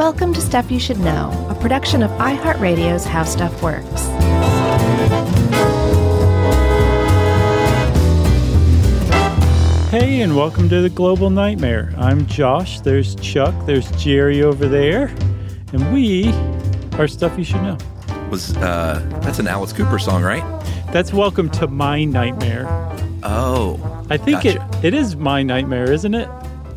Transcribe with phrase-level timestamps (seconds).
[0.00, 4.06] Welcome to Stuff You Should Know, a production of iHeartRadio's How Stuff Works.
[9.90, 11.92] Hey, and welcome to the Global Nightmare.
[11.98, 12.80] I'm Josh.
[12.80, 13.54] There's Chuck.
[13.66, 15.14] There's Jerry over there.
[15.74, 16.32] And we
[16.98, 17.76] are Stuff You Should Know.
[18.30, 20.64] Was uh that's an Alice Cooper song, right?
[20.94, 22.66] That's Welcome to My Nightmare.
[23.22, 23.78] Oh.
[24.08, 24.66] I think gotcha.
[24.78, 26.30] it, it is My Nightmare, isn't it?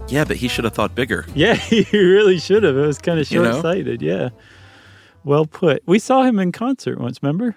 [0.10, 1.26] Yeah, but he should have thought bigger.
[1.36, 2.78] Yeah, he really should have.
[2.78, 3.52] It was kind of You know?
[3.54, 4.02] short sighted.
[4.02, 4.30] Yeah.
[5.24, 5.82] Well put.
[5.86, 7.56] We saw him in concert once, remember?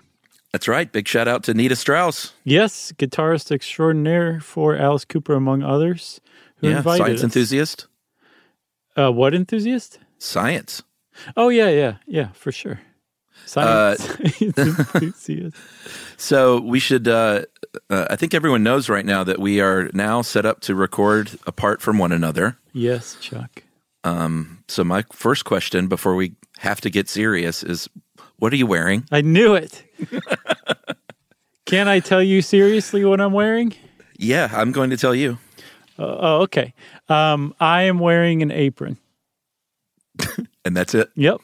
[0.53, 0.91] That's right.
[0.91, 2.33] Big shout out to Nita Strauss.
[2.45, 6.21] Yes, guitarist extraordinaire for Alice Cooper, among others,
[6.59, 7.25] who yeah, invited science us.
[7.25, 7.87] enthusiast.
[8.97, 9.99] Uh, what enthusiast?
[10.19, 10.83] Science.
[11.37, 12.81] Oh, yeah, yeah, yeah, for sure.
[13.55, 14.59] Uh, Science
[14.95, 15.57] enthusiast.
[16.17, 17.09] So we should.
[17.09, 17.43] Uh,
[17.91, 21.39] uh, I think everyone knows right now that we are now set up to record
[21.47, 22.59] apart from one another.
[22.73, 23.63] Yes, Chuck.
[24.69, 27.89] So my first question before we have to get serious is,
[28.39, 29.05] what are you wearing?
[29.11, 29.85] I knew it.
[31.65, 33.75] Can I tell you seriously what I'm wearing?
[34.19, 35.39] Yeah, I'm going to tell you.
[35.99, 36.75] Oh, okay.
[37.09, 38.99] Um, I am wearing an apron.
[40.65, 41.11] And that's it.
[41.15, 41.41] Yep.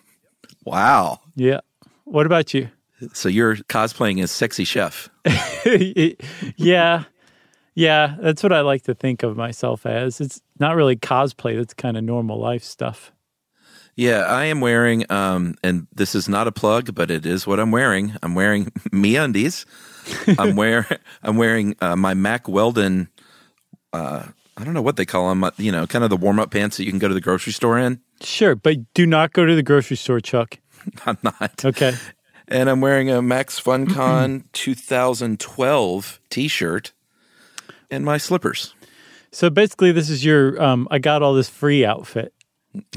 [0.65, 1.21] Wow.
[1.37, 1.61] Yeah.
[2.05, 2.69] What about you?
[3.13, 5.09] So you're cosplaying as sexy chef.
[6.57, 7.05] yeah.
[7.75, 8.17] Yeah.
[8.21, 10.21] That's what I like to think of myself as.
[10.21, 13.13] It's not really cosplay, that's kind of normal life stuff.
[13.95, 17.61] Yeah, I am wearing, um, and this is not a plug, but it is what
[17.61, 18.15] I'm wearing.
[18.23, 19.67] I'm wearing me undies.
[20.39, 20.87] I'm wear
[21.23, 23.09] I'm wearing uh, my Mack Weldon.
[23.93, 24.25] Uh,
[24.57, 25.51] I don't know what they call them.
[25.59, 27.53] You know, kind of the warm up pants that you can go to the grocery
[27.53, 28.01] store in.
[28.23, 30.59] Sure, but do not go to the grocery store, Chuck.
[31.07, 31.65] I'm not.
[31.65, 31.95] Okay.
[32.49, 36.93] And I'm wearing a Max FunCon 2012 T-shirt
[37.91, 38.75] and my slippers.
[39.31, 42.35] So basically, this is your um, I got all this free outfit.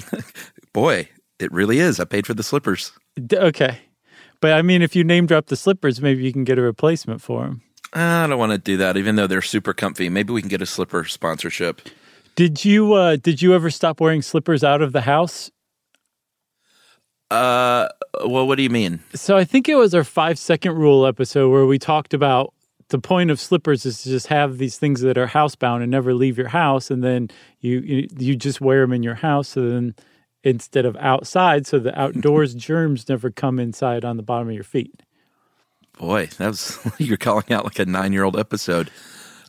[0.74, 2.00] Boy, it really is.
[2.00, 2.92] I paid for the slippers.
[3.16, 3.80] D- okay.
[4.42, 7.22] But I mean, if you name drop the slippers, maybe you can get a replacement
[7.22, 7.62] for them.
[7.94, 10.10] I don't want to do that, even though they're super comfy.
[10.10, 11.82] Maybe we can get a slipper sponsorship.
[12.36, 15.50] Did you uh, did you ever stop wearing slippers out of the house?
[17.32, 17.88] Uh,
[18.26, 19.00] well, what do you mean?
[19.14, 22.54] So I think it was our five second rule episode where we talked about
[22.90, 26.14] the point of slippers is to just have these things that are housebound and never
[26.14, 29.50] leave your house, and then you you, you just wear them in your house.
[29.50, 29.96] So then
[30.44, 34.64] instead of outside, so the outdoors germs never come inside on the bottom of your
[34.64, 35.02] feet.
[35.98, 38.92] Boy, that was you're calling out like a nine year old episode.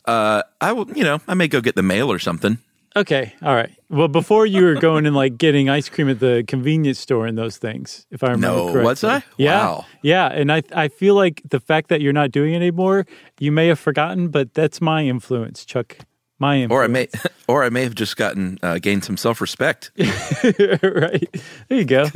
[0.05, 2.57] Uh, I will, you know, I may go get the mail or something.
[3.01, 3.71] Okay, all right.
[3.89, 7.37] Well, before you were going and like getting ice cream at the convenience store and
[7.37, 8.83] those things, if I remember No, correctly.
[8.83, 9.23] was I?
[9.37, 9.85] Yeah, Wow.
[10.01, 10.27] yeah.
[10.27, 13.05] And I I feel like the fact that you're not doing it anymore,
[13.39, 15.97] you may have forgotten, but that's my influence, Chuck.
[16.39, 16.71] My influence.
[16.79, 17.07] Or I may,
[17.47, 19.91] or I may have just gotten uh, gained some self respect.
[19.97, 21.29] right.
[21.67, 22.07] There you go.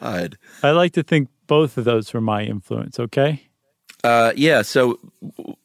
[0.00, 0.38] God.
[0.62, 2.98] I like to think both of those were my influence.
[2.98, 3.48] Okay.
[4.02, 4.62] Uh, yeah.
[4.62, 4.98] So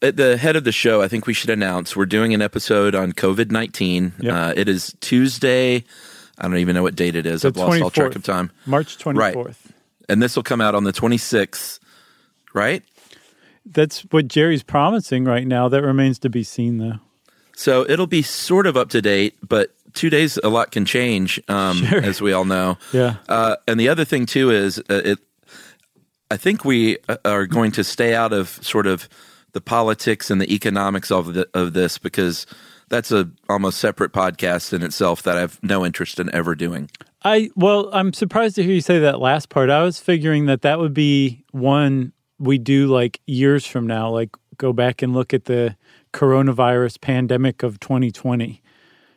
[0.01, 2.93] at the head of the show, I think we should announce we're doing an episode
[2.95, 4.13] on COVID nineteen.
[4.19, 4.33] Yep.
[4.33, 5.83] Uh, it is Tuesday.
[6.37, 7.43] I don't even know what date it is.
[7.43, 8.51] The I've lost all track of time.
[8.65, 9.15] March 24th.
[9.15, 9.55] Right.
[10.09, 11.79] And this will come out on the twenty sixth,
[12.53, 12.83] right?
[13.65, 15.69] That's what Jerry's promising right now.
[15.69, 16.99] That remains to be seen, though.
[17.55, 21.39] So it'll be sort of up to date, but two days a lot can change,
[21.47, 22.03] um, Sure.
[22.03, 22.77] as we all know.
[22.91, 23.15] Yeah.
[23.29, 25.19] Uh, and the other thing too is uh, it.
[26.35, 29.07] I think we uh, are going to stay out of sort of
[29.53, 32.45] the politics and the economics of the, of this because
[32.89, 36.89] that's a almost separate podcast in itself that I have no interest in ever doing.
[37.23, 39.69] I well, I'm surprised to hear you say that last part.
[39.69, 44.35] I was figuring that that would be one we do like years from now, like
[44.57, 45.77] go back and look at the
[46.11, 48.61] coronavirus pandemic of 2020,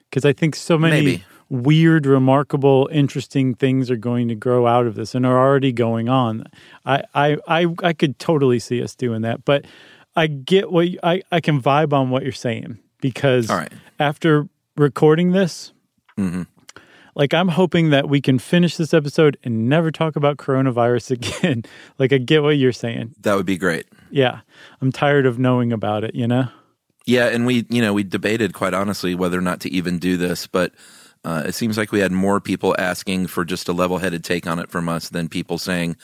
[0.08, 1.24] because I think so many Maybe.
[1.50, 6.08] Weird, remarkable, interesting things are going to grow out of this and are already going
[6.08, 6.44] on.
[6.84, 9.64] I I I, I could totally see us doing that, but
[10.16, 13.72] I get what you, I I can vibe on what you're saying because right.
[13.98, 15.72] after recording this
[16.18, 16.42] mm-hmm.
[17.14, 21.10] like I'm hoping that we can finish this episode and never talk about coronavirus
[21.42, 21.62] again.
[21.98, 23.14] like I get what you're saying.
[23.20, 23.86] That would be great.
[24.10, 24.40] Yeah.
[24.80, 26.48] I'm tired of knowing about it, you know?
[27.06, 30.18] Yeah, and we, you know, we debated quite honestly whether or not to even do
[30.18, 30.74] this, but
[31.24, 34.58] uh, it seems like we had more people asking for just a level-headed take on
[34.58, 35.96] it from us than people saying,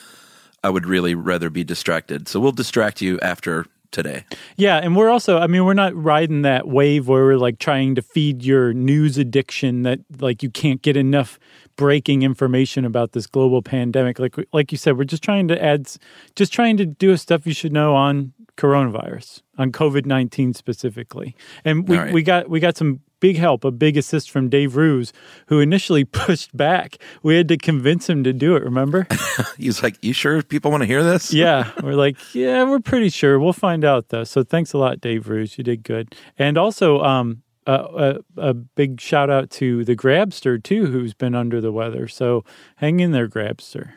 [0.63, 4.25] "I would really rather be distracted." So we'll distract you after today.
[4.57, 7.95] Yeah, and we're also I mean, we're not riding that wave where we're like trying
[7.95, 11.39] to feed your news addiction that like you can't get enough
[11.77, 14.19] breaking information about this global pandemic.
[14.19, 15.89] Like like you said, we're just trying to add
[16.37, 21.35] just trying to do a stuff you should know on coronavirus, on COVID-19 specifically.
[21.65, 22.13] And we right.
[22.13, 25.11] we got we got some big help, a big assist from Dave Roos,
[25.47, 26.99] who initially pushed back.
[27.23, 29.07] We had to convince him to do it, remember?
[29.57, 31.33] He's like, You sure people want to hear this?
[31.33, 31.71] yeah.
[31.83, 33.41] We're like, Yeah, we're pretty sure.
[33.41, 34.25] We'll find out, though.
[34.25, 35.57] So thanks a lot, Dave Roos.
[35.57, 36.15] You did good.
[36.39, 41.35] And also, um, uh, a, a big shout out to the Grabster, too, who's been
[41.35, 42.07] under the weather.
[42.09, 42.45] So
[42.77, 43.93] hang in there, Grabster.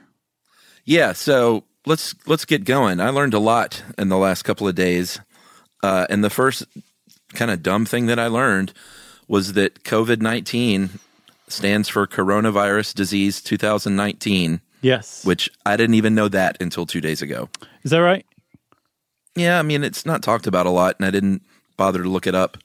[0.85, 3.01] Yeah, so let's let's get going.
[3.01, 5.19] I learned a lot in the last couple of days.
[5.83, 6.63] Uh, and the first
[7.33, 8.71] kind of dumb thing that I learned
[9.27, 11.00] was that COVID 19
[11.47, 15.25] stands for Coronavirus Disease 2019, Yes.
[15.25, 17.50] which I didn't even know that until two days ago.
[17.83, 18.25] Is that right?
[19.35, 21.41] Yeah, I mean, it's not talked about a lot, and I didn't
[21.77, 22.57] bother to look it up.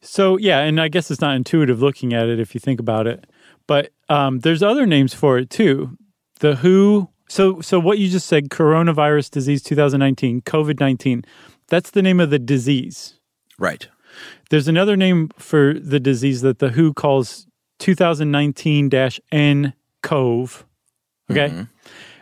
[0.00, 3.06] So yeah, and I guess it's not intuitive looking at it if you think about
[3.06, 3.26] it,
[3.66, 5.96] but um, there's other names for it too.
[6.40, 7.08] The WHO.
[7.28, 11.24] So so what you just said, coronavirus disease 2019, COVID 19.
[11.68, 13.14] That's the name of the disease.
[13.58, 13.88] Right.
[14.50, 17.46] There's another name for the disease that the WHO calls
[17.80, 20.64] 2019-N COV.
[21.30, 21.66] Okay.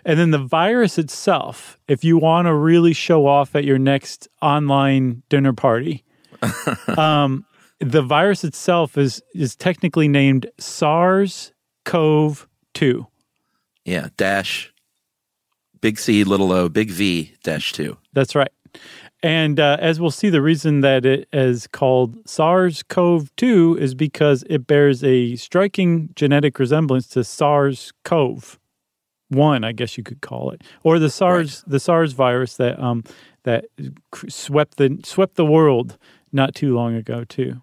[0.06, 4.28] And then the virus itself, if you want to really show off at your next
[4.42, 6.04] online dinner party,
[6.98, 7.46] um,
[7.80, 13.06] the virus itself is is technically named SARS-CoV-2.
[13.84, 14.72] Yeah, dash,
[15.80, 17.96] big C, little o, big V, dash two.
[18.12, 18.52] That's right.
[19.24, 23.94] And uh, as we'll see, the reason that it is called SARS CoV 2 is
[23.94, 28.58] because it bears a striking genetic resemblance to SARS CoV
[29.28, 33.02] 1, I guess you could call it, or the SARS the SARS virus that um,
[33.44, 33.64] that
[34.28, 35.96] swept the swept the world
[36.30, 37.62] not too long ago too.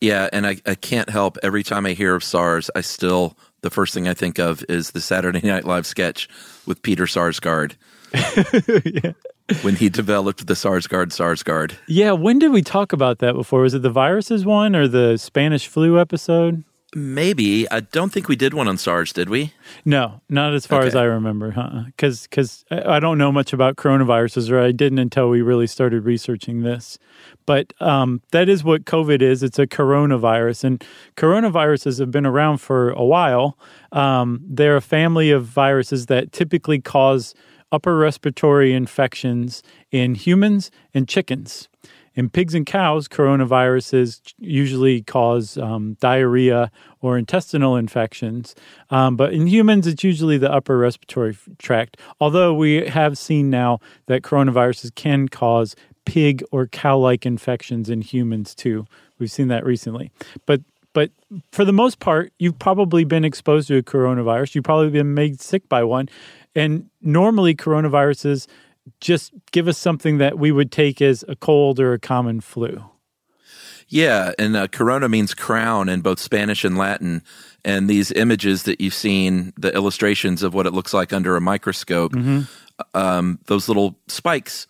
[0.00, 3.70] Yeah, and I, I can't help every time I hear of SARS, I still the
[3.70, 6.28] first thing I think of is the Saturday Night Live sketch
[6.66, 7.76] with Peter Sarsgaard
[9.62, 11.78] when he developed the SARS-Guard, SARS-Guard.
[11.86, 13.62] Yeah, when did we talk about that before?
[13.62, 16.64] Was it the viruses one or the Spanish flu episode?
[16.94, 19.52] Maybe I don't think we did one on SARS, did we?
[19.84, 21.82] No, not as far as I remember, huh?
[21.84, 25.66] Because because I I don't know much about coronaviruses, or I didn't until we really
[25.66, 26.98] started researching this.
[27.44, 29.42] But um, that is what COVID is.
[29.42, 30.84] It's a coronavirus, and
[31.14, 33.58] coronaviruses have been around for a while.
[33.92, 37.34] Um, they're a family of viruses that typically cause
[37.72, 41.68] upper respiratory infections in humans and chickens.
[42.14, 48.56] In pigs and cows, coronaviruses usually cause um, diarrhea or intestinal infections.
[48.90, 51.96] Um, but in humans, it's usually the upper respiratory tract.
[52.18, 55.76] Although we have seen now that coronaviruses can cause
[56.06, 58.86] pig or cow like infections in humans too.
[59.18, 60.10] We've seen that recently.
[60.44, 60.62] But
[60.94, 61.10] but
[61.52, 64.54] for the most part, you've probably been exposed to a coronavirus.
[64.54, 66.08] You've probably been made sick by one.
[66.54, 68.46] And normally, coronaviruses
[69.00, 72.84] just give us something that we would take as a cold or a common flu.
[73.88, 77.22] Yeah, and uh, corona means crown in both Spanish and Latin.
[77.64, 81.40] And these images that you've seen, the illustrations of what it looks like under a
[81.40, 82.14] microscope,
[82.94, 84.66] um, those little spikes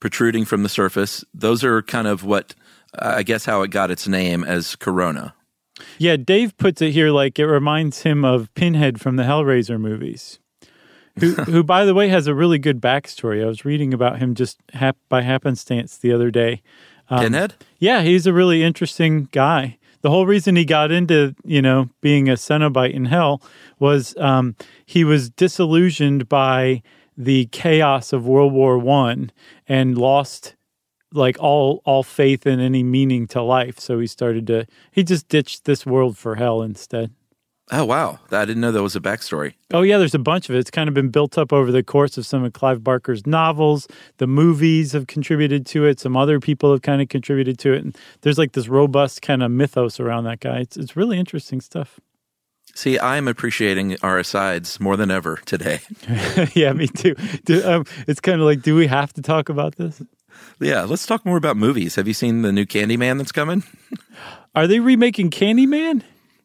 [0.00, 2.54] protruding from the surface, those are kind of what
[2.98, 5.34] I guess how it got its name as corona.
[5.98, 10.38] Yeah, Dave puts it here like it reminds him of Pinhead from the Hellraiser movies.
[11.18, 13.42] Who, who, by the way, has a really good backstory.
[13.42, 16.62] I was reading about him just hap- by happenstance the other day.
[17.08, 17.54] Pinhead?
[17.78, 19.78] Yeah, he's a really interesting guy.
[20.02, 23.42] The whole reason he got into, you know, being a Cenobite in hell
[23.78, 26.82] was um, he was disillusioned by
[27.16, 29.30] the chaos of World War One
[29.68, 30.54] and lost
[31.12, 33.78] like all all faith in any meaning to life.
[33.78, 37.12] So he started to he just ditched this world for hell instead.
[37.72, 39.54] Oh wow, I didn't know that was a backstory.
[39.72, 40.58] Oh yeah, there's a bunch of it.
[40.58, 43.86] It's kind of been built up over the course of some of Clive Barker's novels.
[44.16, 46.00] The movies have contributed to it.
[46.00, 47.84] Some other people have kind of contributed to it.
[47.84, 50.58] And there's like this robust kind of mythos around that guy.
[50.58, 52.00] It's it's really interesting stuff.
[52.74, 55.80] See, I'm appreciating our asides more than ever today.
[56.54, 57.14] yeah, me too.
[57.44, 60.02] Do, um, it's kind of like, do we have to talk about this?
[60.60, 61.96] yeah, let's talk more about movies.
[61.96, 63.64] Have you seen the new Candyman that's coming?
[64.54, 66.02] Are they remaking Candyman?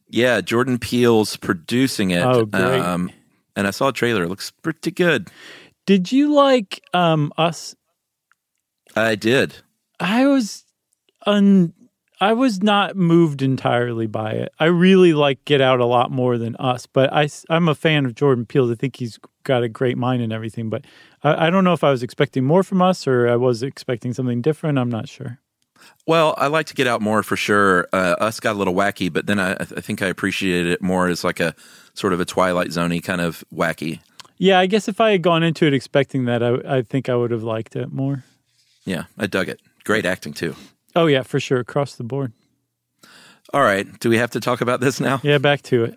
[0.10, 2.24] Yeah, Jordan Peele's producing it.
[2.24, 2.80] Oh, great.
[2.80, 3.12] Um,
[3.56, 4.24] and I saw a trailer.
[4.24, 5.30] It looks pretty good.
[5.86, 7.76] Did you like um us?
[8.96, 9.58] I did.
[10.00, 10.66] I was
[11.26, 11.74] un
[12.22, 14.54] I was not moved entirely by it.
[14.60, 18.06] I really like Get Out a lot more than Us, but I, I'm a fan
[18.06, 18.72] of Jordan Peele.
[18.72, 20.86] I think he's got a great mind and everything, but
[21.24, 24.14] I, I don't know if I was expecting more from Us or I was expecting
[24.14, 24.80] something different.
[24.80, 25.40] I'm not sure.
[26.08, 27.88] Well, I like to get out more for sure.
[27.92, 31.08] Uh, Us got a little wacky, but then I, I think I appreciated it more
[31.08, 31.56] as like a
[31.94, 34.00] sort of a Twilight Zoney kind of wacky.
[34.38, 37.16] Yeah, I guess if I had gone into it expecting that, I, I think I
[37.16, 38.24] would have liked it more.
[38.84, 39.62] Yeah, I dug it.
[39.84, 40.56] Great acting too.
[40.96, 42.34] Oh yeah, for sure, across the board.
[43.54, 43.88] All right.
[44.00, 45.22] Do we have to talk about this now?
[45.24, 45.96] Yeah, back to it.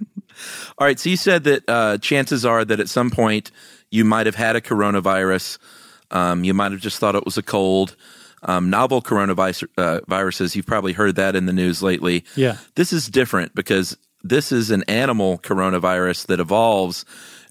[0.79, 0.99] All right.
[0.99, 3.51] So you said that uh, chances are that at some point
[3.91, 5.59] you might have had a coronavirus.
[6.11, 7.97] Um, you might have just thought it was a cold.
[8.43, 12.25] Um, novel coronavirus uh, viruses, you've probably heard that in the news lately.
[12.37, 12.59] Yeah.
[12.75, 17.05] This is different because this is an animal coronavirus that evolves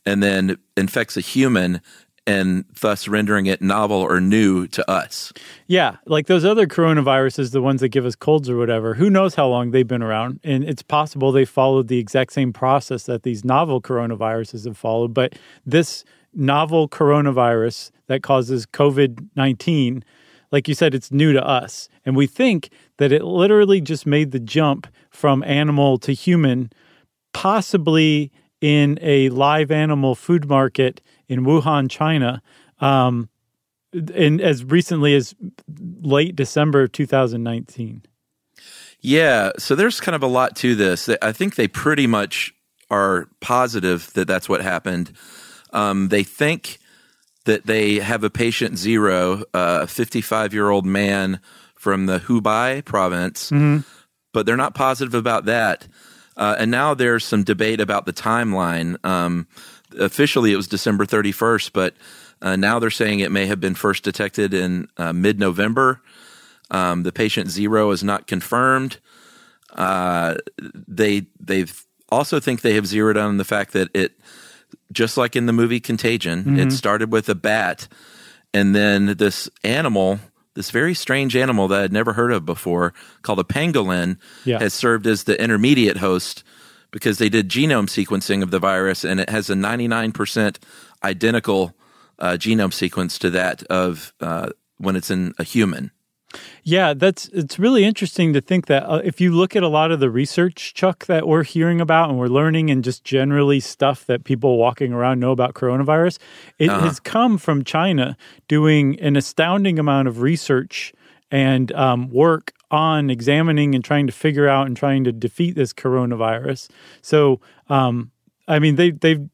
[0.06, 1.82] and then infects a human
[2.28, 5.32] and thus rendering it novel or new to us.
[5.68, 9.36] Yeah, like those other coronaviruses, the ones that give us colds or whatever, who knows
[9.36, 10.42] how long they've been around.
[10.44, 15.14] And it's possible they followed the exact same process that these novel coronaviruses have followed.
[15.14, 16.04] But this
[16.34, 20.04] novel coronavirus that causes COVID 19,
[20.52, 21.90] like you said, it's new to us.
[22.06, 26.72] And we think that it literally just made the jump from animal to human,
[27.34, 32.42] possibly in a live animal food market in Wuhan, China,
[32.80, 33.30] um,
[33.94, 35.36] in as recently as
[36.02, 38.04] late December of 2019.
[39.00, 41.10] Yeah, so there's kind of a lot to this.
[41.22, 42.54] I think they pretty much
[42.90, 45.14] are positive that that's what happened.
[45.72, 46.80] Um, they think
[47.48, 51.40] that they have a patient zero, a 55 year old man
[51.76, 53.80] from the Hubei province, mm-hmm.
[54.34, 55.88] but they're not positive about that.
[56.36, 59.04] Uh, and now there's some debate about the timeline.
[59.04, 59.48] Um,
[60.00, 61.96] officially, it was December 31st, but
[62.42, 66.02] uh, now they're saying it may have been first detected in uh, mid November.
[66.70, 69.00] Um, the patient zero is not confirmed.
[69.72, 71.66] Uh, they they
[72.10, 74.20] also think they have zeroed on the fact that it,
[74.92, 76.60] just like in the movie Contagion, mm-hmm.
[76.60, 77.88] it started with a bat,
[78.54, 80.20] and then this animal
[80.58, 84.58] this very strange animal that I'd never heard of before called a pangolin yeah.
[84.58, 86.44] has served as the intermediate host
[86.90, 90.58] because they did genome sequencing of the virus and it has a 99%
[91.04, 91.76] identical
[92.18, 95.92] uh, genome sequence to that of uh, when it's in a human.
[96.64, 99.92] Yeah, that's it's really interesting to think that uh, if you look at a lot
[99.92, 104.06] of the research, Chuck, that we're hearing about and we're learning, and just generally stuff
[104.08, 106.20] that people walking around know about coronavirus,
[106.60, 106.82] it uh-huh.
[106.82, 108.18] has come from China
[108.48, 110.94] doing an astounding amount of research
[111.32, 115.74] and um, work on examining and trying to figure out and trying to defeat this
[115.74, 116.70] coronavirus.
[117.02, 118.12] So, um,
[118.50, 119.30] I mean, they, they've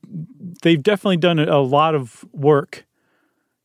[0.62, 2.86] they've definitely done a lot of work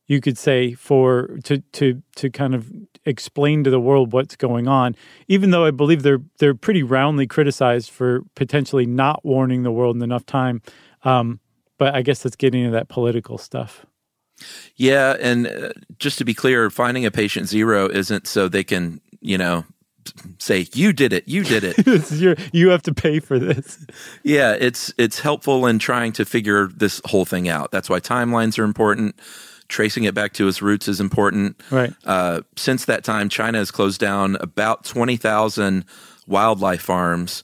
[0.09, 2.71] you could say for to to to kind of
[3.05, 4.95] explain to the world what's going on
[5.27, 9.95] even though i believe they're they're pretty roundly criticized for potentially not warning the world
[9.95, 10.61] in enough time.
[11.03, 11.39] Um,
[11.77, 13.85] but i guess that's getting into that political stuff.
[14.75, 19.01] Yeah and uh, just to be clear finding a patient zero isn't so they can
[19.21, 19.65] you know
[20.39, 22.11] say you did it you did it.
[22.11, 23.85] Your, you have to pay for this.
[24.23, 27.71] Yeah it's it's helpful in trying to figure this whole thing out.
[27.71, 29.19] That's why timelines are important
[29.69, 31.61] tracing it back to its roots is important.
[31.71, 31.93] Right.
[32.03, 35.85] Uh, since that time, China has closed down about 20,000
[36.27, 37.43] wildlife farms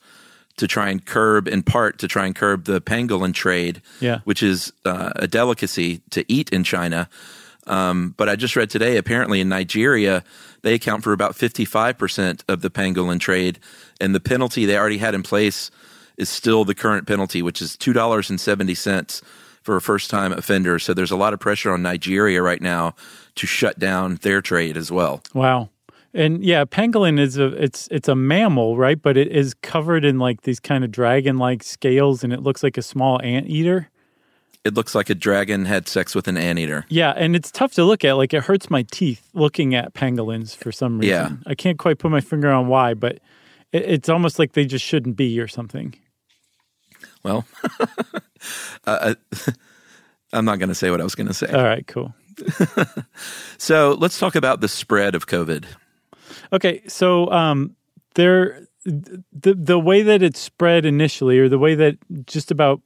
[0.58, 4.20] to try and curb, in part, to try and curb the pangolin trade, yeah.
[4.24, 7.10] which is uh, a delicacy to eat in China.
[7.68, 10.24] Um, but I just read today, apparently in Nigeria,
[10.62, 13.60] they account for about 55% of the pangolin trade.
[14.00, 15.72] And the penalty they already had in place
[16.18, 19.22] is still the current penalty, which is $2.70
[19.66, 20.78] for a first time offender.
[20.78, 22.94] So there's a lot of pressure on Nigeria right now
[23.34, 25.24] to shut down their trade as well.
[25.34, 25.70] Wow.
[26.14, 29.02] And yeah, pangolin is a it's it's a mammal, right?
[29.02, 32.62] But it is covered in like these kind of dragon like scales and it looks
[32.62, 33.90] like a small anteater.
[34.64, 36.86] It looks like a dragon had sex with an anteater.
[36.90, 38.14] Yeah, and it's tough to look at.
[38.14, 41.42] Like it hurts my teeth looking at pangolins for some reason.
[41.44, 41.52] Yeah.
[41.52, 43.20] I can't quite put my finger on why, but
[43.72, 45.96] it, it's almost like they just shouldn't be or something.
[47.26, 47.44] Well,
[48.86, 49.16] uh,
[50.34, 51.48] I'm not going to say what I was going to say.
[51.52, 52.14] All right, cool.
[53.58, 55.66] so let's talk about the spread of COVID.
[56.54, 57.76] Okay, so um,
[58.14, 62.82] there, the the way that it spread initially, or the way that just about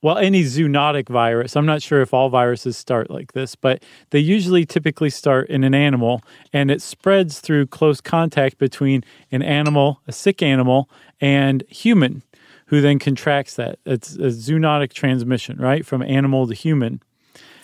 [0.00, 4.20] well, any zoonotic virus, I'm not sure if all viruses start like this, but they
[4.20, 6.22] usually typically start in an animal
[6.52, 10.88] and it spreads through close contact between an animal, a sick animal,
[11.20, 12.22] and human
[12.68, 13.78] who then contracts that.
[13.84, 15.84] It's a zoonotic transmission, right?
[15.84, 17.02] From animal to human.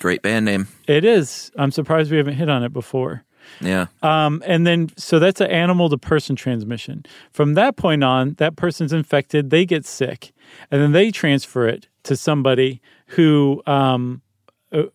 [0.01, 0.69] Great band name.
[0.87, 1.51] It is.
[1.57, 3.25] I'm surprised we haven't hit on it before.
[3.61, 3.87] Yeah.
[4.03, 7.05] Um, and then, so that's an animal to person transmission.
[7.31, 10.33] From that point on, that person's infected, they get sick,
[10.71, 14.23] and then they transfer it to somebody who um,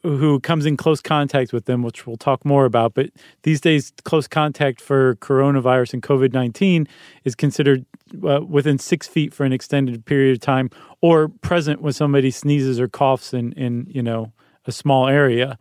[0.03, 2.93] who comes in close contact with them, which we'll talk more about.
[2.93, 3.12] But
[3.43, 6.88] these days, close contact for coronavirus and COVID 19
[7.24, 7.86] is considered
[8.27, 10.69] uh, within six feet for an extended period of time
[11.01, 14.31] or present when somebody sneezes or coughs in, in you know,
[14.65, 15.57] a small area.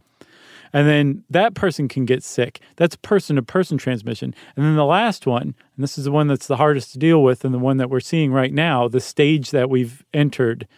[0.73, 2.61] And then that person can get sick.
[2.77, 4.35] That's person to person transmission.
[4.55, 7.23] And then the last one, and this is the one that's the hardest to deal
[7.23, 10.69] with and the one that we're seeing right now, the stage that we've entered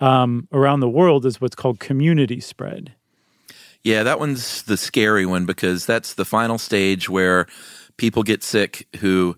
[0.00, 2.94] um, around the world is what's called community spread.
[3.82, 7.46] Yeah, that one's the scary one because that's the final stage where
[7.96, 9.36] people get sick who,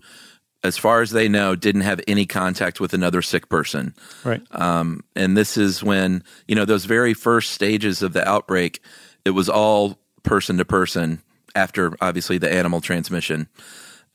[0.63, 3.93] as far as they know, didn't have any contact with another sick person.
[4.23, 4.41] Right.
[4.51, 8.81] Um, and this is when, you know, those very first stages of the outbreak,
[9.23, 11.21] it was all person to person
[11.55, 13.47] after obviously the animal transmission.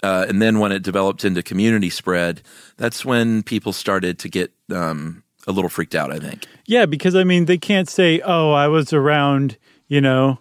[0.02, 2.43] Uh, and then when it developed into community spread,
[2.76, 6.47] that's when people started to get um, a little freaked out, I think.
[6.67, 9.57] Yeah, because I mean, they can't say, oh, I was around,
[9.88, 10.38] you know,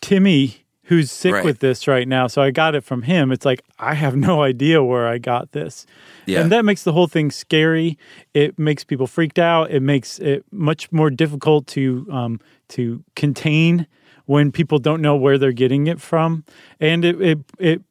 [0.00, 1.44] Timmy who's sick Right.
[1.44, 2.26] with this right now.
[2.26, 3.30] So I got it from him.
[3.30, 5.86] It's like, I have no idea where I got this.
[6.26, 6.40] Yeah.
[6.40, 7.96] And that makes the whole thing scary.
[8.34, 9.70] It makes people freaked out.
[9.70, 13.86] It makes it much more difficult to um, to contain
[14.26, 16.44] when people don't know where they're getting it from,
[16.78, 17.82] and it it it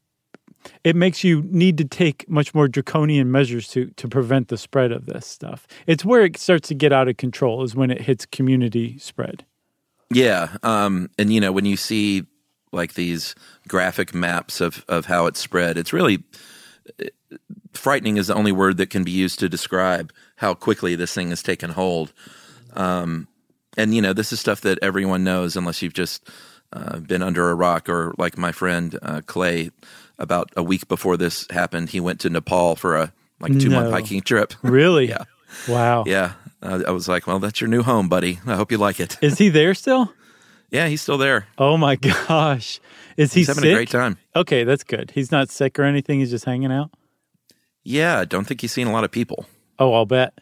[0.84, 4.92] it makes you need to take much more draconian measures to to prevent the spread
[4.92, 5.68] of this stuff.
[5.88, 9.46] It's where it starts to get out of control is when it hits community spread.
[10.12, 12.26] Yeah, um, and you know when you see
[12.72, 13.36] like these
[13.68, 16.24] graphic maps of of how it's spread, it's really
[17.74, 18.18] frightening.
[18.18, 21.44] Is the only word that can be used to describe how quickly this thing has
[21.44, 22.14] taken hold.
[22.74, 23.28] Um,
[23.78, 26.28] and you know this is stuff that everyone knows unless you've just
[26.74, 29.72] uh, been under a rock or like my friend uh, Clay.
[30.20, 33.86] About a week before this happened, he went to Nepal for a like two month
[33.88, 33.92] No.
[33.92, 34.54] hiking trip.
[34.62, 35.08] Really?
[35.10, 35.24] Yeah.
[35.68, 36.04] Wow.
[36.06, 38.40] Yeah, uh, I was like, "Well, that's your new home, buddy.
[38.46, 40.14] I hope you like it." Is he there still?
[40.70, 41.48] Yeah, he's still there.
[41.58, 41.96] Oh my
[42.28, 42.80] gosh.
[43.18, 43.72] Is he He's having sick?
[43.72, 44.18] a great time.
[44.36, 45.12] Okay, that's good.
[45.12, 46.20] He's not sick or anything.
[46.20, 46.92] He's just hanging out.
[47.84, 49.46] Yeah, I don't think he's seen a lot of people.
[49.80, 50.34] Oh, I'll bet.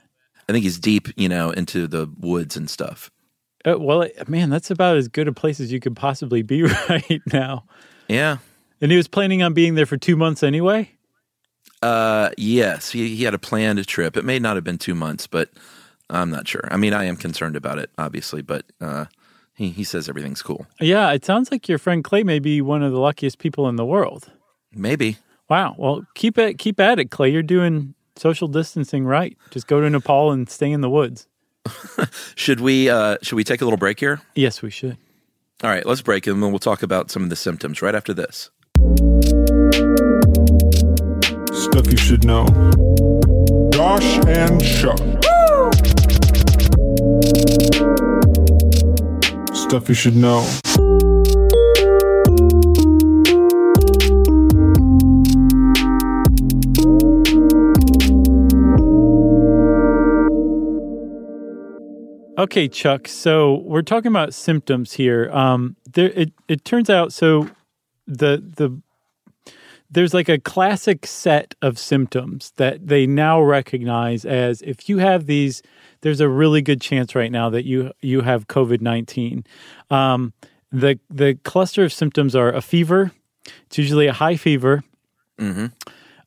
[0.49, 3.09] I think he's deep, you know, into the woods and stuff.
[3.65, 7.21] Uh, well, man, that's about as good a place as you could possibly be right
[7.31, 7.65] now.
[8.07, 8.37] Yeah.
[8.81, 10.91] And he was planning on being there for two months anyway.
[11.81, 14.17] Uh, yes, he, he had a planned trip.
[14.17, 15.49] It may not have been two months, but
[16.09, 16.67] I'm not sure.
[16.71, 19.05] I mean, I am concerned about it, obviously, but uh,
[19.55, 20.65] he, he says everything's cool.
[20.79, 23.75] Yeah, it sounds like your friend Clay may be one of the luckiest people in
[23.75, 24.31] the world.
[24.71, 25.17] Maybe.
[25.49, 25.75] Wow.
[25.77, 27.29] Well, keep it keep at it, Clay.
[27.29, 29.37] You're doing social distancing right.
[29.51, 31.27] Just go to Nepal and stay in the woods.
[32.35, 34.21] Should we uh, should we take a little break here?
[34.35, 34.97] Yes, we should.
[35.63, 38.13] All right, let's break and then we'll talk about some of the symptoms right after
[38.13, 38.51] this.
[41.53, 42.45] Stuff you should know.
[43.71, 44.99] Josh and Chuck.
[49.53, 50.45] Stuff you should know.
[62.37, 63.07] Okay, Chuck.
[63.07, 65.29] So we're talking about symptoms here.
[65.31, 67.49] Um, there, it it turns out so
[68.07, 68.81] the the
[69.89, 75.27] there's like a classic set of symptoms that they now recognize as if you have
[75.27, 75.61] these,
[76.01, 79.45] there's a really good chance right now that you you have COVID nineteen.
[79.89, 80.33] Um,
[80.71, 83.11] the the cluster of symptoms are a fever.
[83.67, 84.83] It's usually a high fever.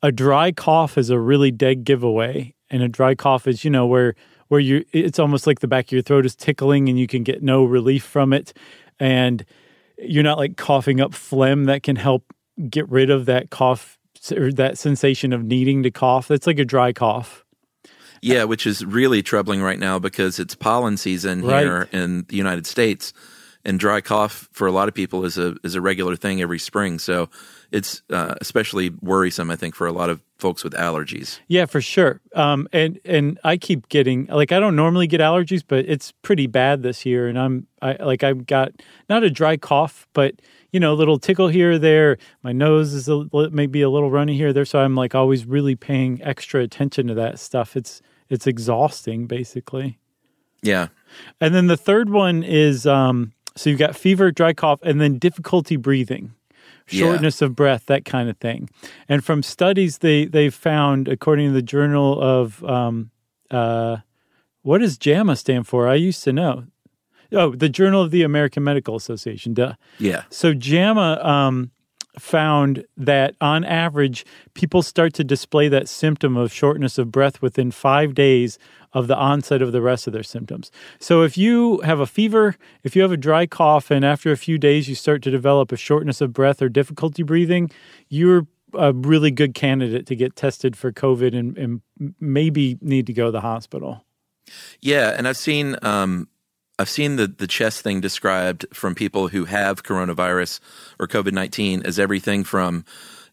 [0.02, 3.86] A dry cough is a really dead giveaway, and a dry cough is you know
[3.86, 4.14] where
[4.48, 7.22] where you it's almost like the back of your throat is tickling and you can
[7.22, 8.54] get no relief from it,
[8.98, 9.44] and
[10.02, 12.24] you're not like coughing up phlegm that can help
[12.68, 13.98] get rid of that cough
[14.36, 16.28] or that sensation of needing to cough.
[16.28, 17.44] That's like a dry cough.
[18.22, 22.66] Yeah, which is really troubling right now because it's pollen season here in the United
[22.66, 23.14] States,
[23.64, 26.58] and dry cough for a lot of people is a is a regular thing every
[26.58, 26.98] spring.
[26.98, 27.28] So
[27.70, 31.40] it's uh, especially worrisome, I think, for a lot of folks with allergies.
[31.48, 32.20] Yeah, for sure.
[32.34, 36.46] Um, and and I keep getting like I don't normally get allergies, but it's pretty
[36.46, 37.28] bad this year.
[37.28, 38.72] And I'm I like I've got
[39.08, 40.34] not a dry cough, but
[40.72, 42.16] you know, a little tickle here or there.
[42.42, 44.64] My nose is a, maybe a little runny here or there.
[44.64, 47.76] So I'm like always really paying extra attention to that stuff.
[47.76, 49.98] It's it's exhausting, basically.
[50.62, 50.88] Yeah,
[51.40, 55.18] And then the third one is um, so you've got fever, dry cough, and then
[55.18, 56.32] difficulty breathing,
[56.88, 57.00] Yeah.
[57.00, 58.68] shortness of breath, that kind of thing.
[59.08, 63.10] And from studies they they found, according to the Journal of um,
[63.50, 63.98] uh,
[64.62, 65.88] what does JAMA stand for?
[65.88, 66.64] I used to know.
[67.32, 69.54] Oh, the Journal of the American Medical Association.
[69.54, 69.74] Duh.
[69.98, 71.70] yeah, So JAMA um,
[72.18, 77.70] found that on average, people start to display that symptom of shortness of breath within
[77.70, 78.58] five days
[78.92, 80.70] of the onset of the rest of their symptoms.
[80.98, 84.36] So if you have a fever, if you have a dry cough, and after a
[84.36, 87.70] few days you start to develop a shortness of breath or difficulty breathing,
[88.08, 91.80] you're a really good candidate to get tested for COVID and, and
[92.20, 94.04] maybe need to go to the hospital.
[94.80, 95.14] yeah.
[95.16, 96.28] And I've seen um,
[96.80, 100.60] I've seen the the chest thing described from people who have coronavirus
[100.98, 102.84] or COVID nineteen as everything from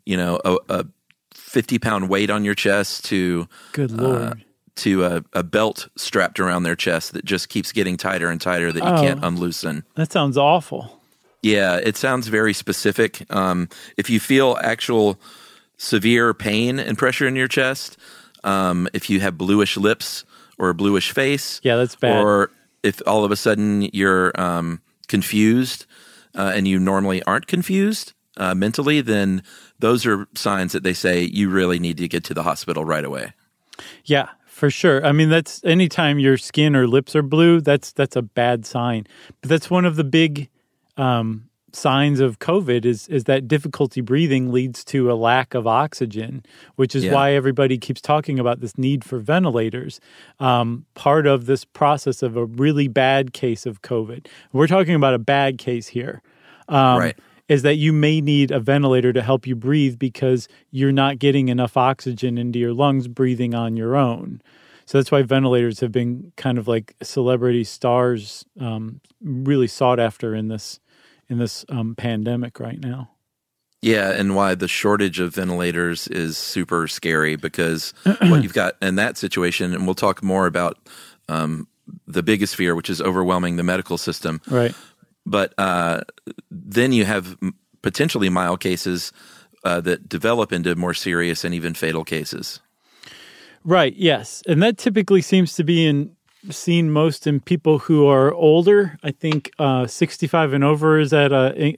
[0.05, 0.85] you know a, a
[1.33, 4.43] fifty pound weight on your chest to Good lord.
[4.77, 8.71] to a, a belt strapped around their chest that just keeps getting tighter and tighter
[8.71, 9.01] that you Oh.
[9.01, 9.83] can't unloosen.
[9.95, 10.99] that sounds awful.
[11.41, 13.23] Yeah, it sounds very specific.
[13.33, 15.17] Um, if you feel actual
[15.77, 17.97] severe pain and pressure in your chest,
[18.43, 20.25] um, if you have bluish lips
[20.57, 22.17] or a bluish face, Yeah, that's bad.
[22.23, 22.49] or
[22.87, 25.85] if all of a sudden you're um, confused
[26.35, 29.43] uh, and you normally aren't confused uh, mentally, then
[29.79, 33.05] those are signs that they say you really need to get to the hospital right
[33.05, 33.33] away.
[34.05, 35.05] Yeah, for sure.
[35.05, 39.05] I mean, that's anytime your skin or lips are blue, that's that's a bad sign.
[39.41, 40.49] But that's one of the big
[40.95, 46.43] um, signs of COVID is is that difficulty breathing leads to a lack of oxygen,
[46.75, 47.13] which is Yeah.
[47.13, 49.99] why everybody keeps talking about this need for ventilators.
[50.39, 54.27] Um, part of this process of a really bad case of COVID.
[54.53, 56.21] We're talking about a bad case here.
[56.69, 57.17] Um, Right.
[57.49, 61.47] Is that you may need a ventilator to help you breathe because you're not getting
[61.47, 64.41] enough oxygen into your lungs breathing on your own.
[64.85, 70.35] So that's why ventilators have been kind of like celebrity stars, um, really sought after
[70.35, 70.79] in this
[71.29, 73.11] in this um, pandemic right now.
[73.81, 78.95] Yeah, and why the shortage of ventilators is super scary because what you've got in
[78.95, 80.77] that situation, and we'll talk more about
[81.29, 81.67] um,
[82.07, 84.41] the biggest fear, which is overwhelming the medical system.
[84.47, 84.73] Right.
[85.27, 86.01] But uh,
[86.49, 87.37] then you have
[87.83, 89.11] potentially mild cases
[89.63, 92.59] uh, that develop into more serious and even fatal cases.
[93.63, 93.95] Right.
[93.95, 96.16] Yes, and that typically seems to be in
[96.55, 98.97] seen most in people who are older.
[99.03, 101.75] I think uh, 65 and over is at a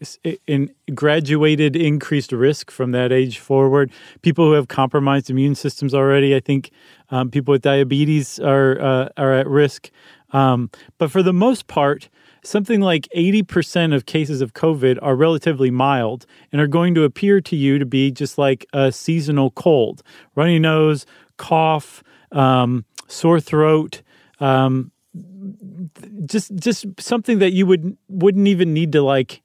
[0.47, 3.91] in graduated increased risk from that age forward.
[4.21, 6.35] People who have compromised immune systems already.
[6.35, 6.71] I think
[7.09, 9.91] um, people with diabetes are uh, are at risk.
[10.31, 12.09] Um, but for the most part,
[12.43, 17.41] something like 80% of cases of COVID are relatively mild and are going to appear
[17.41, 20.03] to you to be just like a seasonal cold,
[20.35, 21.05] runny nose,
[21.37, 24.01] cough, um, sore throat,
[24.39, 24.91] um,
[26.25, 29.41] just just something that you would wouldn't even need to like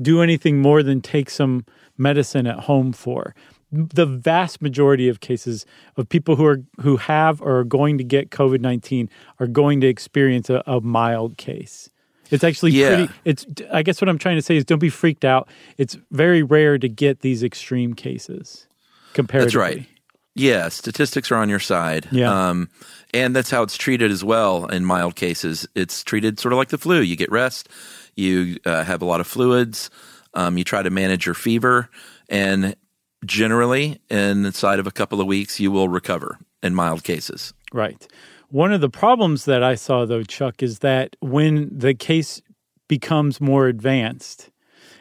[0.00, 1.64] do anything more than take some
[1.98, 3.34] medicine at home for.
[3.72, 5.64] The vast majority of cases
[5.96, 9.80] of people who are who have or are going to get COVID nineteen are going
[9.82, 11.88] to experience a, a mild case.
[12.30, 12.88] It's actually Yeah.
[12.96, 13.12] pretty.
[13.24, 13.46] It's.
[13.72, 15.48] I guess what I'm trying to say is, don't be freaked out.
[15.78, 18.66] It's very rare to get these extreme cases.
[19.14, 19.86] Comparatively, That's right.
[20.34, 22.08] Yeah, statistics are on your side.
[22.12, 22.48] Yeah.
[22.48, 22.68] Um,
[23.12, 25.66] and that's how it's treated as well in mild cases.
[25.74, 27.00] It's treated sort of like the flu.
[27.00, 27.68] You get rest,
[28.14, 29.90] you uh, have a lot of fluids,
[30.34, 31.90] um, you try to manage your fever,
[32.28, 32.76] and
[33.24, 37.52] generally, inside of a couple of weeks, you will recover in mild cases.
[37.72, 38.06] Right.
[38.48, 42.40] One of the problems that I saw, though, Chuck, is that when the case
[42.88, 44.50] becomes more advanced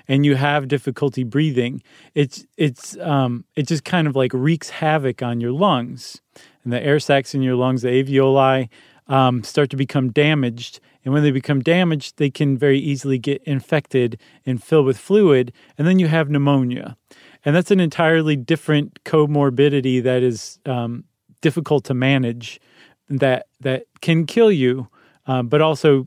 [0.10, 1.82] and you have difficulty breathing,
[2.16, 6.20] it's it's um, it just kind of like wreaks havoc on your lungs,
[6.64, 8.68] and the air sacs in your lungs, the alveoli,
[9.08, 10.82] um, start to become damaged.
[11.06, 15.54] And when they become damaged, they can very easily get infected and fill with fluid,
[15.78, 16.98] and then you have pneumonia.
[17.46, 21.06] And that's an entirely different comorbidity that is um,
[21.40, 22.60] difficult to manage
[23.08, 24.88] that that can kill you,
[25.28, 26.06] um, but also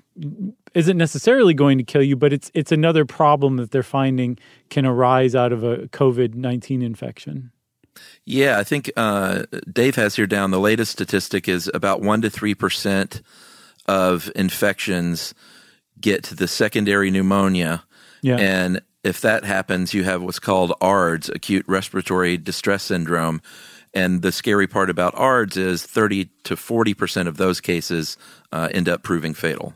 [0.74, 2.16] isn't necessarily going to kill you.
[2.16, 4.38] But it's it's another problem that they're finding
[4.70, 7.52] can arise out of a COVID nineteen infection.
[8.24, 12.30] Yeah, I think uh, Dave has here down the latest statistic is about 1% to
[12.30, 13.20] 3%
[13.86, 15.34] of infections
[16.00, 17.84] get to the secondary pneumonia.
[18.22, 18.36] Yeah.
[18.36, 23.42] And if that happens, you have what's called ARDS, acute respiratory distress syndrome.
[23.94, 28.16] And the scary part about ARDS is 30 to 40% of those cases
[28.50, 29.74] uh, end up proving fatal,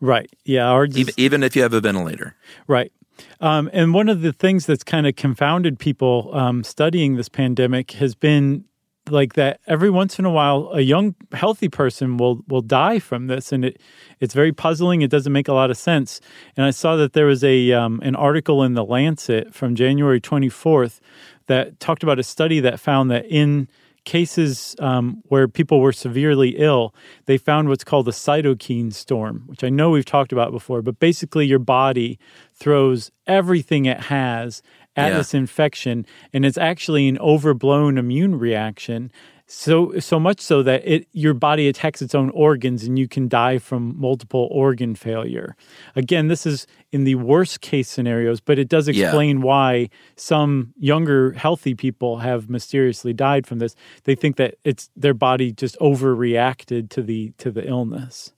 [0.00, 0.30] Right.
[0.44, 0.68] Yeah.
[0.68, 2.34] ARDS even, even if you have a ventilator.
[2.66, 2.92] Right.
[3.40, 7.92] Um, and one of the things that's kind of confounded people um, studying this pandemic
[7.92, 8.64] has been
[9.10, 13.26] like that every once in a while a young healthy person will will die from
[13.26, 13.80] this and it
[14.20, 16.20] it's very puzzling it doesn't make a lot of sense
[16.58, 20.20] and i saw that there was a um, an article in the lancet from january
[20.20, 21.00] 24th
[21.46, 23.66] that talked about a study that found that in
[24.08, 26.94] cases um, where people were severely ill,
[27.26, 30.98] they found what's called a cytokine storm, which I know we've talked about before, but
[30.98, 32.18] basically your body
[32.54, 34.62] throws everything it has
[34.96, 35.18] at Yeah.
[35.18, 39.12] this infection, and it's actually an overblown immune reaction.
[39.50, 43.28] So so much so that it your body attacks its own organs and you can
[43.28, 45.56] die from multiple organ failure.
[45.96, 49.06] Again, this is in the worst case scenarios, but it does Yeah.
[49.06, 53.74] explain why some younger healthy people have mysteriously died from this.
[54.04, 58.32] They think that it's their body just overreacted to the to the illness.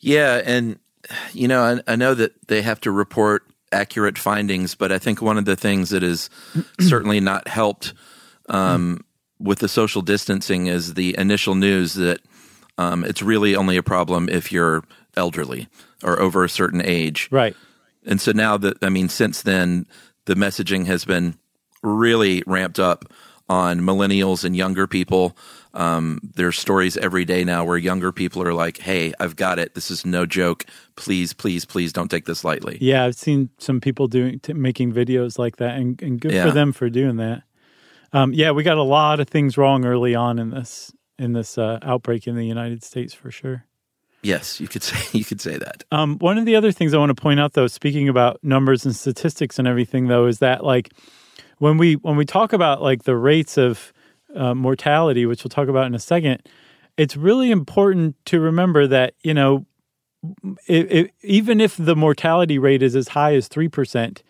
[0.00, 0.78] Yeah, and
[1.32, 5.22] you know, I, I know that they have to report accurate findings, but I think
[5.22, 6.28] one of the things that is
[6.80, 7.94] certainly not helped
[8.50, 9.02] um,
[9.38, 12.20] with the social distancing is the initial news that
[12.78, 14.82] um, it's really only a problem if you're
[15.16, 15.68] elderly
[16.02, 17.28] or over a certain age.
[17.30, 17.54] Right.
[18.04, 19.86] And so now that I mean, since then,
[20.26, 21.36] the messaging has been
[21.82, 23.04] really ramped up
[23.48, 25.36] on millennials and younger people.
[25.72, 29.74] Um, there's stories every day now where younger people are like, "Hey, I've got it.
[29.74, 30.64] This is no joke.
[30.96, 34.92] Please, please, please, don't take this lightly." Yeah, I've seen some people doing t- making
[34.92, 36.46] videos like that, and, and good Yeah.
[36.46, 37.42] for them for doing that.
[38.16, 41.58] Um, yeah, we got a lot of things wrong early on in this in this
[41.58, 43.66] uh, outbreak in the United States for sure.
[44.22, 45.84] Yes, you could say you could say that.
[45.92, 48.86] Um, one of the other things I want to point out, though, speaking about numbers
[48.86, 50.94] and statistics and everything, though, is that like
[51.58, 53.92] when we when we talk about like the rates of
[54.34, 56.40] uh, mortality, which we'll talk about in a second,
[56.96, 59.66] it's really important to remember that you know
[60.66, 64.22] it, it, even if the mortality rate is as high as three percent,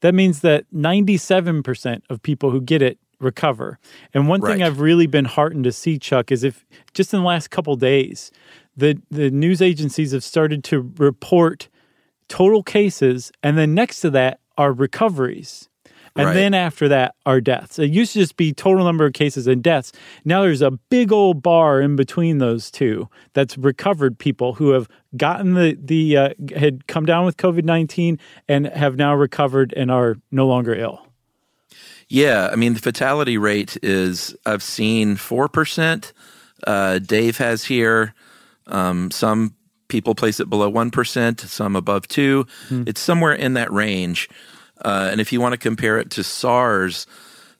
[0.00, 3.78] that means that ninety seven percent of people who get it recover.
[4.12, 7.26] And one thing I've really been heartened to see, Chuck, is if just in the
[7.26, 8.30] last couple days,
[8.76, 11.68] the the news agencies have started to report
[12.28, 15.68] total cases, and then next to that are recoveries.
[16.14, 16.34] And Right.
[16.34, 17.78] then after that are deaths.
[17.78, 19.92] It used to just be total number of cases and deaths.
[20.26, 24.88] Now there's a big old bar in between those two that's recovered people who have
[25.16, 29.90] gotten the the uh, had come down with COVID nineteen and have now recovered and
[29.90, 31.06] are no longer ill.
[32.12, 36.12] Yeah, I mean the fatality rate is I've seen four percent.
[36.66, 38.12] Uh, Dave has here.
[38.66, 39.54] Um, some
[39.88, 42.46] people place it below one percent, some above two.
[42.86, 44.28] It's somewhere in that range.
[44.84, 47.06] Uh, and if you want to compare it to SARS,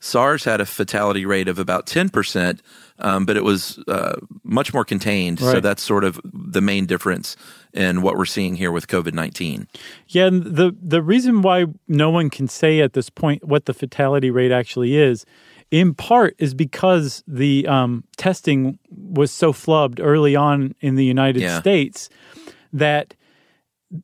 [0.00, 2.60] SARS had a fatality rate of about ten percent,
[2.98, 5.38] um, but it was uh, much more contained.
[5.40, 7.37] So that's sort of the main difference
[7.72, 9.66] in what we're seeing here with COVID nineteen.
[10.09, 13.74] Yeah, and the the reason why no one can say at this point what the
[13.74, 15.24] fatality rate actually is,
[15.70, 21.42] in part, is because the um, testing was so flubbed early on in the United
[21.42, 21.61] Yeah.
[21.61, 22.09] States
[22.72, 23.14] that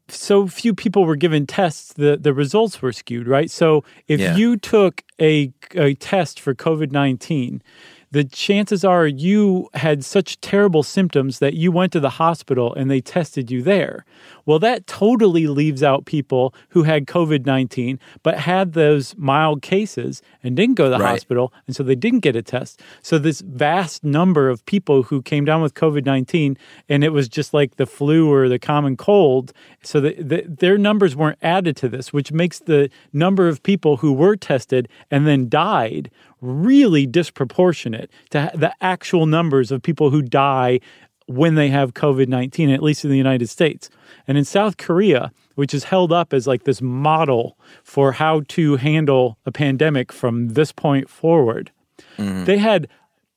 [0.08, 3.50] so few people were given tests, the, the results were skewed, right?
[3.50, 4.36] So if Yeah.
[4.36, 7.62] you took a, a test for COVID 19,
[8.10, 12.90] the chances are you had such terrible symptoms that you went to the hospital and
[12.90, 14.04] they tested you there.
[14.46, 20.22] Well, that totally leaves out people who had COVID 19 but had those mild cases
[20.42, 21.10] and didn't go to the Right.
[21.10, 21.52] hospital.
[21.66, 22.80] And so they didn't get a test.
[23.02, 26.56] So, this vast number of people who came down with COVID 19
[26.88, 29.52] and it was just like the flu or the common cold.
[29.82, 33.98] So, the, the, their numbers weren't added to this, which makes the number of people
[33.98, 40.22] who were tested and then died really disproportionate to the actual numbers of people who
[40.22, 40.80] die
[41.26, 43.90] when they have COVID 19, at least in the United States.
[44.26, 48.76] And in South Korea, which is held up as like this model for how to
[48.76, 51.70] handle a pandemic from this point forward,
[52.16, 52.44] mm-hmm.
[52.44, 52.88] they had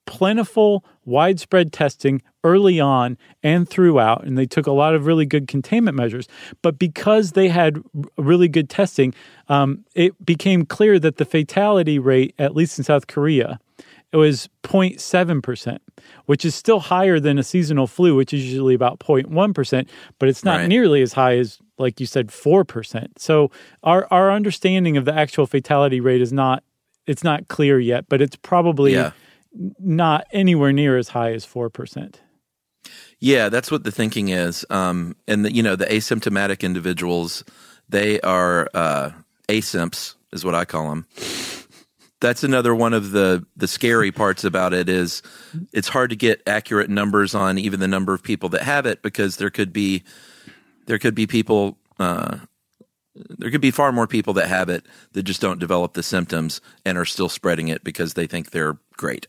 [0.05, 5.47] plentiful, widespread testing early on and throughout, and they took a lot of really good
[5.47, 6.27] containment measures.
[6.61, 7.81] But because they had
[8.17, 9.13] really good testing,
[9.47, 13.59] um, it became clear that the fatality rate, at least in South Korea,
[14.11, 15.77] it was 0.7%,
[16.25, 19.87] which is still higher than a seasonal flu, which is usually about 0.1%,
[20.19, 20.67] but it's not Right.
[20.67, 23.07] nearly as high as, like you said, 4%.
[23.17, 23.51] So
[23.83, 26.63] our, our understanding of the actual fatality rate is not,
[27.07, 29.11] it's not clear yet, but it's probably Yeah.
[29.53, 32.15] Not anywhere near as high as 4%.
[33.19, 34.65] Yeah, that's what the thinking is.
[34.69, 37.43] Um, and the, you know, the asymptomatic individuals,
[37.87, 39.11] they are uh,
[39.47, 41.05] asimps, is what I call them.
[42.19, 45.23] That's another one of the the scary parts about it is
[45.73, 49.01] it's hard to get accurate numbers on even the number of people that have it
[49.01, 50.03] because there could be
[50.85, 52.37] there could be people uh,
[53.15, 56.61] there could be far more people that have it that just don't develop the symptoms
[56.85, 59.27] and are still spreading it because they think they're great.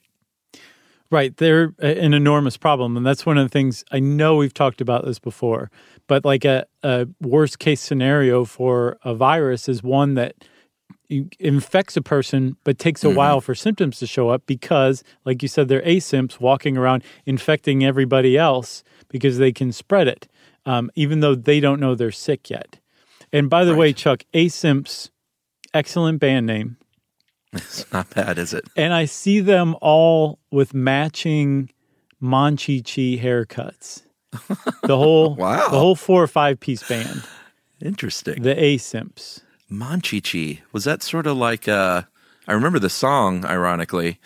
[1.12, 1.37] Right.
[1.37, 2.96] They're an enormous problem.
[2.96, 5.70] And that's one of the things I know we've talked about this before.
[6.07, 10.35] But like a, a worst case scenario for a virus is one that
[11.38, 15.48] infects a person, but takes a while for symptoms to show up because, like you
[15.48, 20.29] said, they're asimps walking around infecting everybody else because they can spread it,
[20.64, 22.79] um, even though they don't know they're sick yet.
[23.35, 25.11] And by the way, Chuck, asimps,
[25.75, 26.79] excellent band name.
[27.62, 28.64] It's not bad, is it?
[28.76, 31.70] and I see them all with matching
[32.22, 34.02] Monchichi haircuts.
[34.82, 35.68] The whole Wow.
[35.68, 37.22] the whole four or five piece band,
[37.80, 38.42] Interesting.
[38.42, 39.42] the A Simps.
[39.70, 40.60] Monchichi.
[40.72, 42.02] Was that sort of like uh
[42.48, 44.18] I remember the song, ironically,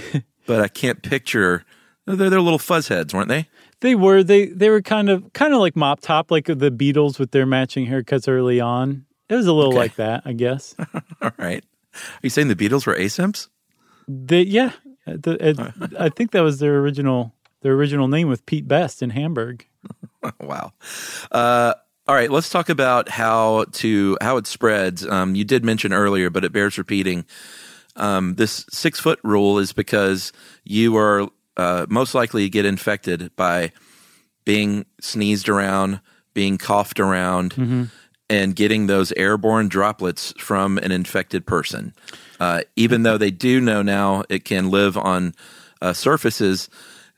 [0.46, 1.64] but I can't picture
[2.06, 3.48] they're, they're little fuzzheads, weren't they?
[3.80, 7.18] They were they they were kind of kind of like mop top, like the Beatles
[7.18, 9.06] with their matching haircuts early on.
[9.28, 9.78] It was a little Okay.
[9.78, 10.74] like that, I guess.
[11.22, 11.64] All right.
[11.94, 13.48] Are you saying the Beatles were asimps?
[14.08, 14.72] They, yeah,
[15.06, 15.58] the, it,
[15.98, 19.66] I think that was their original their original name with Pete Best in Hamburg.
[20.40, 20.72] wow.
[21.30, 21.74] Uh,
[22.08, 25.06] all right, let's talk about how to how it spreads.
[25.06, 27.24] Um, you did mention earlier, but it bears repeating.
[27.94, 30.32] Um, this six foot rule is because
[30.64, 33.72] you are uh, most likely to get infected by
[34.44, 36.00] being sneezed around,
[36.34, 37.90] being coughed around,
[38.30, 41.94] and getting those airborne droplets from an infected person.
[42.40, 45.34] Uh, even though they do know now it can live on
[45.80, 46.68] uh, surfaces,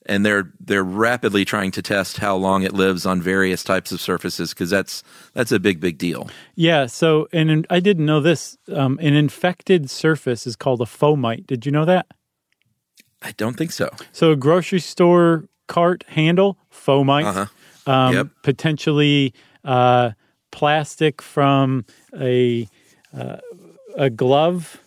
[0.07, 4.01] and they're they're rapidly trying to test how long it lives on various types of
[4.01, 6.29] surfaces because that's that's a big big deal.
[6.57, 6.87] Yeah.
[6.87, 8.59] So, and in- I didn't know this.
[8.71, 11.47] Um, an infected surface is called a fomite.
[11.47, 12.07] Did you know that?
[13.23, 13.89] I don't think so.
[14.13, 17.25] So, a grocery store cart handle, fomite.
[17.25, 17.47] Uh-huh.
[17.91, 18.29] Um, Yep.
[18.43, 19.33] Potentially
[19.65, 20.11] uh,
[20.55, 21.85] plastic from
[22.19, 22.69] a
[23.17, 23.39] uh,
[23.97, 24.81] a glove.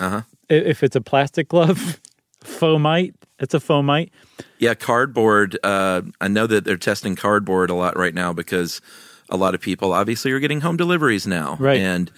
[0.00, 0.22] Uh huh.
[0.48, 2.00] If it's a plastic glove,
[2.44, 3.14] fomite.
[3.38, 4.10] It's a fomite.
[4.58, 5.58] Yeah, cardboard.
[5.62, 8.80] Uh, I know that they're testing cardboard a lot right now because
[9.28, 11.56] a lot of people obviously are getting home deliveries now.
[11.60, 11.78] Right.
[11.78, 12.10] And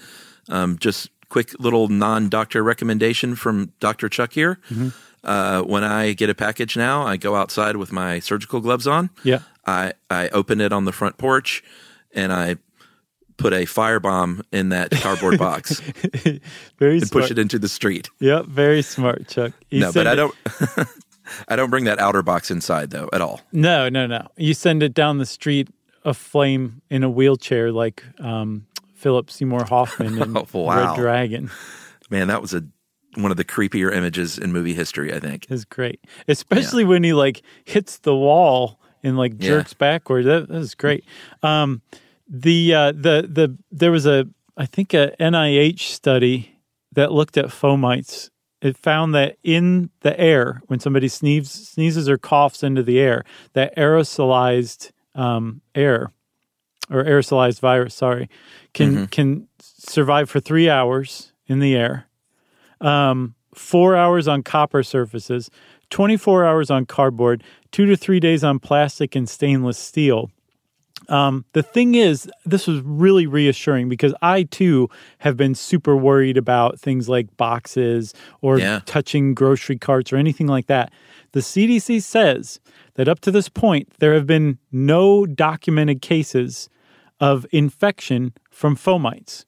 [0.48, 4.08] um, just quick little non doctor recommendation from Dr.
[4.08, 4.60] Chuck here.
[5.24, 9.10] Uh, when I get a package now, I go outside with my surgical gloves on.
[9.24, 9.40] Yeah.
[9.66, 11.64] I, I open it on the front porch
[12.14, 12.56] and I
[13.38, 15.80] put a firebomb in that cardboard box
[16.78, 17.22] Very and smart.
[17.24, 18.10] push it into the street.
[18.20, 18.46] Yep.
[18.46, 19.52] Very smart, Chuck.
[19.70, 20.34] You no, but I don't.
[21.48, 23.40] I don't bring that outer box inside though at all.
[23.52, 24.26] No, no, no.
[24.36, 25.68] You send it down the street
[26.04, 30.94] aflame in a wheelchair like um, Philip Seymour Hoffman in Oh, wow.
[30.94, 31.50] Red Dragon.
[32.10, 32.64] Man, that was a
[33.14, 35.12] one of the creepier images in movie history.
[35.12, 35.50] I think.
[35.50, 39.48] is great, especially when he like hits the wall and like Yeah.
[39.50, 40.24] jerks backward.
[40.24, 41.04] That, that was great.
[41.42, 41.82] Um,
[42.28, 46.58] the uh, the the there was a I think a NIH study
[46.92, 48.30] that looked at fomites.
[48.60, 53.24] It found that in the air, when somebody sneezes, sneezes or coughs into the air,
[53.52, 56.12] that aerosolized um, air
[56.90, 58.28] or aerosolized virus, sorry,
[58.74, 62.08] can can survive for three hours in the air
[62.80, 65.50] um, four hours on copper surfaces,
[65.90, 70.30] 24 hours on cardboard, two to three days on plastic and stainless steel.
[71.08, 76.36] Um, the thing is, this was really reassuring because I too have been super worried
[76.36, 78.80] about things like boxes or Yeah.
[78.84, 80.92] touching grocery carts or anything like that.
[81.32, 82.60] The CDC says
[82.94, 86.68] that up to this point, there have been no documented cases
[87.20, 89.44] of infection from fomites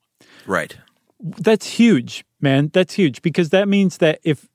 [0.47, 0.77] Right.
[1.21, 2.71] that's huge, man.
[2.73, 4.49] That's huge because that means that if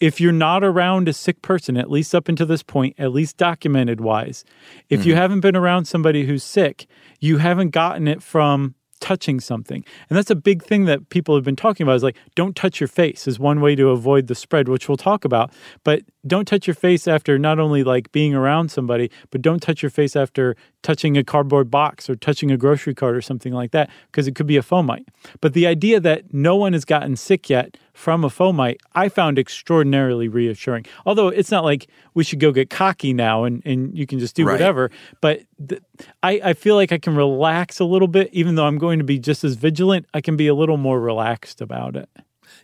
[0.00, 3.36] if you're not around a sick person, at least up until this point, at least
[3.36, 4.44] documented wise,
[4.88, 5.20] if you mm-hmm.
[5.20, 6.86] haven't been around somebody who's sick,
[7.20, 9.84] you haven't gotten it from touching something.
[10.08, 12.80] And that's a big thing that people have been talking about is like don't touch
[12.80, 15.52] your face is one way to avoid the spread, which we'll talk about.
[15.84, 19.82] But don't touch your face after not only like being around somebody, but don't touch
[19.82, 23.70] your face after touching a cardboard box or touching a grocery cart or something like
[23.72, 25.06] that because it could be a fomite.
[25.40, 29.38] But the idea that no one has gotten sick yet from a fomite, I found
[29.38, 30.86] extraordinarily reassuring.
[31.06, 34.34] Although it's not like we should go get cocky now and, and you can just
[34.36, 34.52] do Right.
[34.52, 34.90] whatever.
[35.20, 35.80] But th-
[36.22, 39.04] I, I feel like I can relax a little bit, even though I'm going to
[39.04, 40.06] be just as vigilant.
[40.14, 42.08] I can be a little more relaxed about it.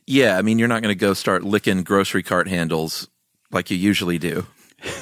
[0.06, 3.08] Yeah, I mean, you're not going to go start licking grocery cart handles
[3.52, 4.46] like you usually do.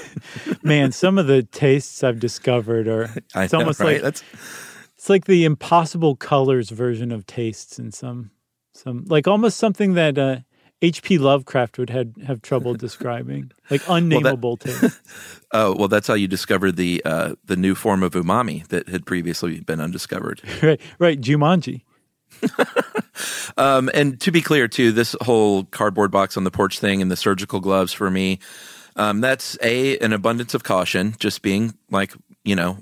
[0.63, 3.95] Man, some of the tastes I've discovered are it's know, almost right?
[3.95, 4.23] like that's
[4.97, 8.31] it's like the impossible colors version of tastes in some
[8.75, 10.39] some like almost something that uh
[10.81, 11.19] H.P.
[11.19, 15.01] Lovecraft would had have trouble describing, like unnameable taste.
[15.53, 19.05] oh well, that's how you discovered the uh, the new form of umami that had
[19.05, 20.41] previously been undiscovered.
[20.63, 21.21] right, right.
[21.21, 21.83] Jumanji.
[23.57, 27.11] Um, and to be clear, too, this whole cardboard box on the porch thing and
[27.11, 28.39] the surgical gloves for me,
[28.97, 31.15] um, that's a an abundance of caution.
[31.19, 32.79] Just being like, you know,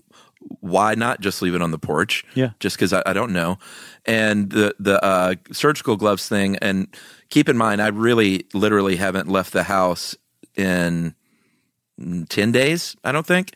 [0.61, 2.25] why not just leave it on the porch?
[2.35, 2.51] Yeah.
[2.61, 3.59] just because I, I don't know.
[4.05, 6.88] And the the uh, surgical gloves thing, and
[7.29, 10.17] keep in mind, I really literally haven't left the house
[10.54, 11.15] in
[12.29, 12.96] ten days.
[13.04, 13.54] I don't think.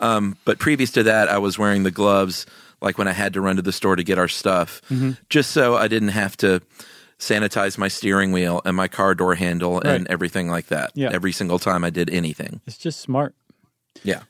[0.00, 2.46] Um, but previous to that, I was wearing the gloves
[2.82, 5.12] like when I had to run to the store to get our stuff, Mm-hmm.
[5.28, 6.60] just so I didn't have to
[7.18, 10.90] sanitize my steering wheel and my car door handle and everything like that.
[10.94, 11.10] Yeah.
[11.12, 12.60] Every single time I did anything.
[12.66, 13.34] It's just smart.
[14.02, 14.22] Yeah.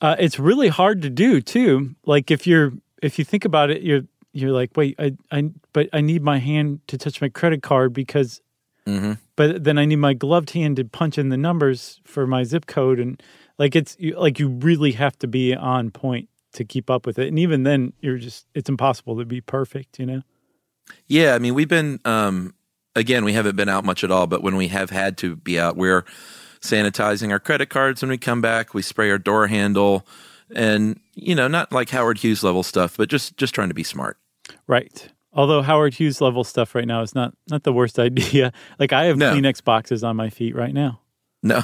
[0.00, 1.94] Uh, it's really hard to do too.
[2.06, 4.02] Like if you're if you think about it, you're
[4.32, 7.92] you're like, wait, I I but I need my hand to touch my credit card
[7.92, 8.40] because,
[8.86, 9.12] Mm-hmm.
[9.36, 12.64] but then I need my gloved hand to punch in the numbers for my zip
[12.64, 13.22] code and
[13.58, 17.28] Like it's like you really have to be on point to keep up with it,
[17.28, 19.98] and even then, you're just it's impossible to be perfect.
[19.98, 20.22] You know.
[21.06, 22.54] Yeah, I mean, we've been um,
[22.94, 25.58] again, we haven't been out much at all, but when we have had to be
[25.58, 26.04] out, we're
[26.60, 28.74] sanitizing our credit cards when we come back.
[28.74, 30.06] We spray our door handle,
[30.54, 33.84] and you know, not like Howard Hughes level stuff, but just just trying to be
[33.84, 34.18] smart.
[34.66, 35.08] Right.
[35.32, 38.52] Although Howard Hughes level stuff right now is not not the worst idea.
[38.78, 39.34] Like I have No.
[39.34, 41.00] Kleenex boxes on my feet right now.
[41.42, 41.62] No,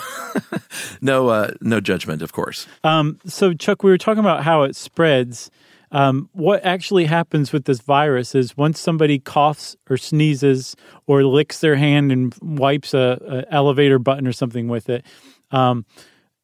[1.01, 2.66] no, uh, no judgment, of course.
[2.85, 5.51] Um, so Chuck, we were talking about how it spreads.
[5.91, 10.75] Um, what actually happens with this virus is once somebody coughs or sneezes
[11.07, 15.05] or licks their hand and wipes a, a elevator button or something with it,
[15.51, 15.85] um,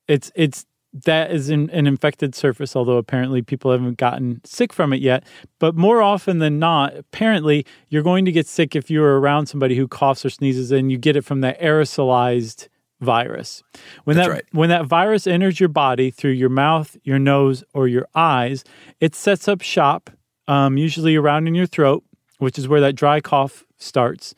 [0.07, 2.77] it's it's that is in, an infected surface.
[2.77, 5.25] Although apparently people haven't gotten sick from it yet,
[5.59, 9.77] but more often than not, apparently you're going to get sick if you're around somebody
[9.77, 12.69] who coughs or sneezes, and you get it from that aerosolized
[13.01, 13.63] virus.
[14.05, 14.45] When That's that right.
[14.53, 18.65] when that virus enters your body through your mouth, your nose, or your eyes,
[19.01, 20.11] it sets up shop,
[20.47, 22.05] um, usually around in your throat,
[22.39, 24.35] which is where that dry cough starts.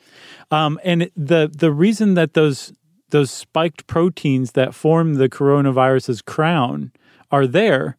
[0.50, 2.72] Um, and the the reason that those
[3.10, 6.92] those spiked proteins that form the coronavirus's crown
[7.30, 7.96] are there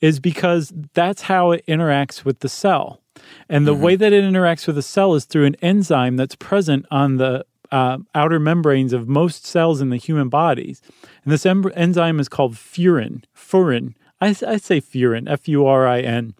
[0.00, 3.00] is because that's how it interacts with the cell.
[3.48, 6.86] And the way that it interacts with the cell is through an enzyme that's present
[6.90, 10.82] on the uh, outer membranes of most cells in the human bodies.
[11.24, 13.24] And this em- enzyme is called furin.
[13.34, 13.94] Furin.
[14.20, 16.34] I, I say furin, F U R I N.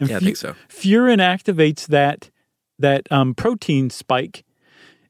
[0.00, 0.54] And Yeah, I fu- think so.
[0.68, 2.30] Furin activates that
[2.78, 4.44] that um, protein spike,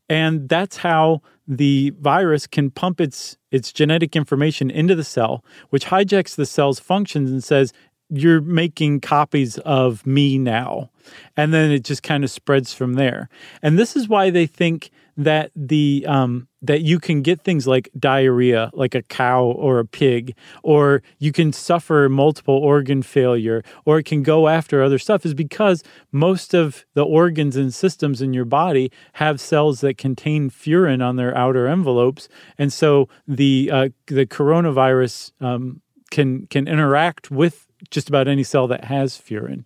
[0.09, 5.87] and that's how the virus can pump its its genetic information into the cell, which
[5.87, 7.73] hijacks the cell's functions and says
[8.11, 10.91] you're making copies of me now,
[11.37, 13.29] and then it just kind of spreads from there.
[13.63, 17.91] And this is why they think that the um, that you can get things like
[17.99, 23.99] diarrhea, like a cow or a pig, or you can suffer multiple organ failure, or
[23.99, 28.33] it can go after other stuff, is because most of the organs and systems in
[28.33, 33.89] your body have cells that contain furin on their outer envelopes, and so the uh,
[34.07, 35.81] the coronavirus um,
[36.13, 39.65] can can interact with just about any cell that has furin.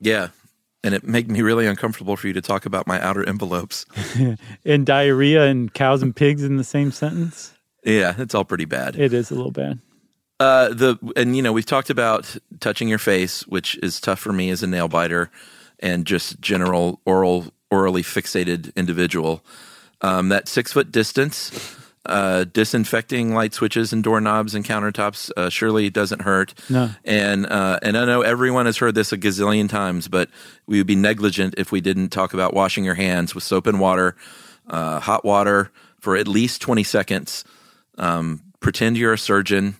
[0.00, 0.28] Yeah,
[0.84, 3.86] and it made me really uncomfortable for you to talk about my outer envelopes.
[4.64, 7.52] And diarrhea and cows and pigs in the same sentence,
[7.84, 8.96] Yeah, it's all pretty bad.
[8.96, 9.78] it is a little bad.
[10.40, 14.32] Uh, the and you know we've talked about touching your face, which is tough for
[14.32, 15.30] me as a nail biter
[15.78, 19.44] and just general oral orally fixated individual.
[20.00, 21.50] Um, that six foot distance,
[22.06, 26.52] uh, disinfecting light switches and doorknobs and countertops uh, surely doesn't hurt.
[26.68, 26.90] No.
[27.04, 30.28] And uh, and I know everyone has heard this a gazillion times, but
[30.66, 33.78] we would be negligent if we didn't talk about washing your hands with soap and
[33.78, 34.16] water,
[34.68, 37.44] uh, hot water for at least twenty seconds.
[37.98, 39.76] Um, pretend you're a surgeon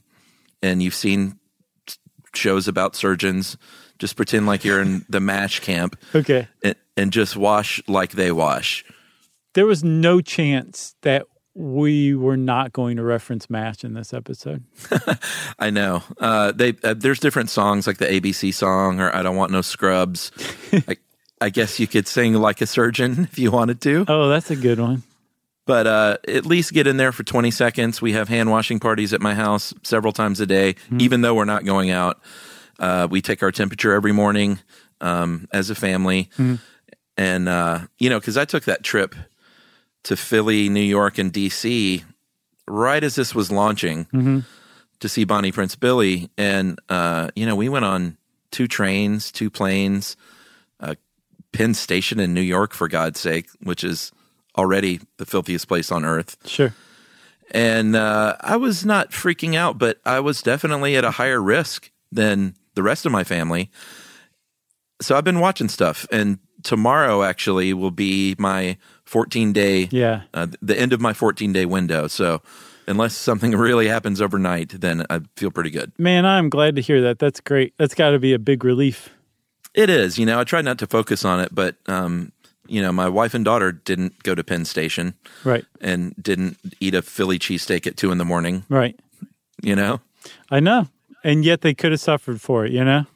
[0.62, 1.38] and you've seen
[2.34, 3.56] shows about surgeons.
[3.98, 6.48] Just pretend like you're in the MASH camp Okay.
[6.64, 8.84] and, and just wash like they wash.
[9.54, 14.64] There was no chance that we were not going to reference MASH in this episode.
[15.58, 16.02] I know.
[16.18, 19.60] Uh, they uh, there's different songs like the ABC song or I don't want no
[19.60, 20.32] scrubs.
[20.88, 20.96] I,
[21.40, 24.56] I guess you could sing like a surgeon if you wanted to, Oh, that's a
[24.56, 25.02] good one.
[25.66, 28.00] but uh, at least get in there for 20 seconds.
[28.00, 31.44] We have hand washing parties at my house several times a day, even though we're
[31.44, 32.20] not going out.
[32.78, 34.58] Uh, we take our temperature every morning
[35.00, 36.30] um, as a family,
[37.16, 39.14] and uh, you know, because I took that trip
[40.04, 42.02] to Philly, New York, and DC
[42.68, 44.06] right as this was launching
[45.00, 48.16] to see Bonnie Prince Billy, and uh, you know, we went on
[48.50, 50.16] two trains, two planes,
[50.80, 50.94] uh,
[51.52, 54.12] Penn Station in New York, for God's sake, which is
[54.56, 56.36] already the filthiest place on earth.
[56.46, 56.72] Sure.
[57.50, 61.90] And uh, I was not freaking out, but I was definitely at a higher risk
[62.10, 63.70] than the rest of my family.
[65.00, 70.22] So I've been watching stuff, and tomorrow actually will be my 14 day, Yeah.
[70.34, 72.06] uh, the end of my 14 day window.
[72.08, 72.40] So
[72.86, 75.92] unless something really happens overnight, then I feel pretty good.
[75.98, 77.18] Man, I'm glad to hear that.
[77.18, 77.74] That's great.
[77.78, 79.10] That's got to be a big relief.
[79.74, 82.32] It is, you know, I try not to focus on it, but, um,
[82.68, 85.64] you know, my wife and daughter didn't go to Penn Station Right.
[85.80, 88.98] and didn't eat a Philly cheesesteak at two in the morning, Right.
[89.62, 90.00] you know?
[90.50, 90.88] I know.
[91.24, 93.06] And yet they could have suffered for it, you know?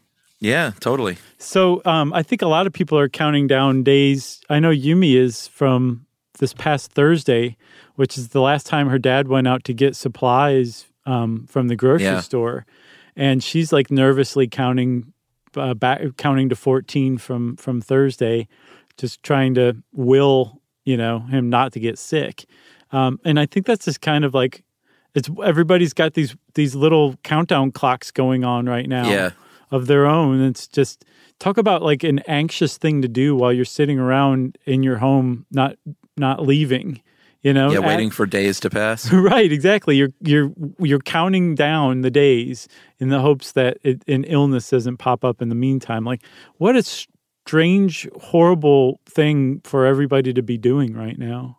[0.41, 1.17] Yeah, totally.
[1.39, 4.41] So um, I think a lot of people are counting down days.
[4.51, 6.07] I know Yumi is from
[6.39, 7.57] this past Thursday,
[7.95, 11.77] which is the last time her dad went out to get supplies um, from the
[11.77, 12.21] grocery Yeah.
[12.21, 12.67] store,
[13.17, 15.13] and she's like nervously counting
[15.57, 18.47] uh, back, counting to fourteen from from Thursday,
[18.99, 22.45] just trying to will you know him not to get sick.
[22.93, 24.63] Um, and I think that's just kind of like
[25.15, 29.31] It's everybody's got these these little countdown clocks going on right now Yeah.
[29.71, 30.41] Of their own.
[30.41, 31.05] It's just
[31.39, 35.47] talk about like an anxious thing to do while you're sitting around in your home
[35.51, 35.77] not
[36.17, 37.03] not leaving,
[37.43, 37.71] you know?
[37.71, 39.13] Yeah, At- waiting for days to pass.
[39.13, 39.97] Right, exactly.
[39.97, 44.97] You're you're you're counting down the days in the hopes that it, an illness doesn't
[44.99, 46.05] pop up in the meantime.
[46.05, 46.23] Like,
[46.57, 46.83] what a
[47.47, 51.59] strange, horrible thing for everybody to be doing right now.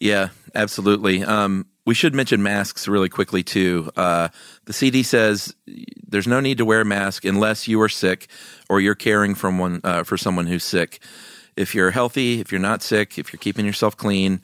[0.00, 1.22] Yeah, absolutely.
[1.22, 3.90] Um, we should mention masks really quickly too.
[3.96, 4.28] Uh,
[4.64, 5.54] the CD says
[6.06, 8.28] there's no need to wear a mask unless you are sick
[8.68, 11.00] or you're caring from one uh, for someone who's sick.
[11.56, 14.40] If you're healthy, if you're not sick, if you're keeping yourself clean,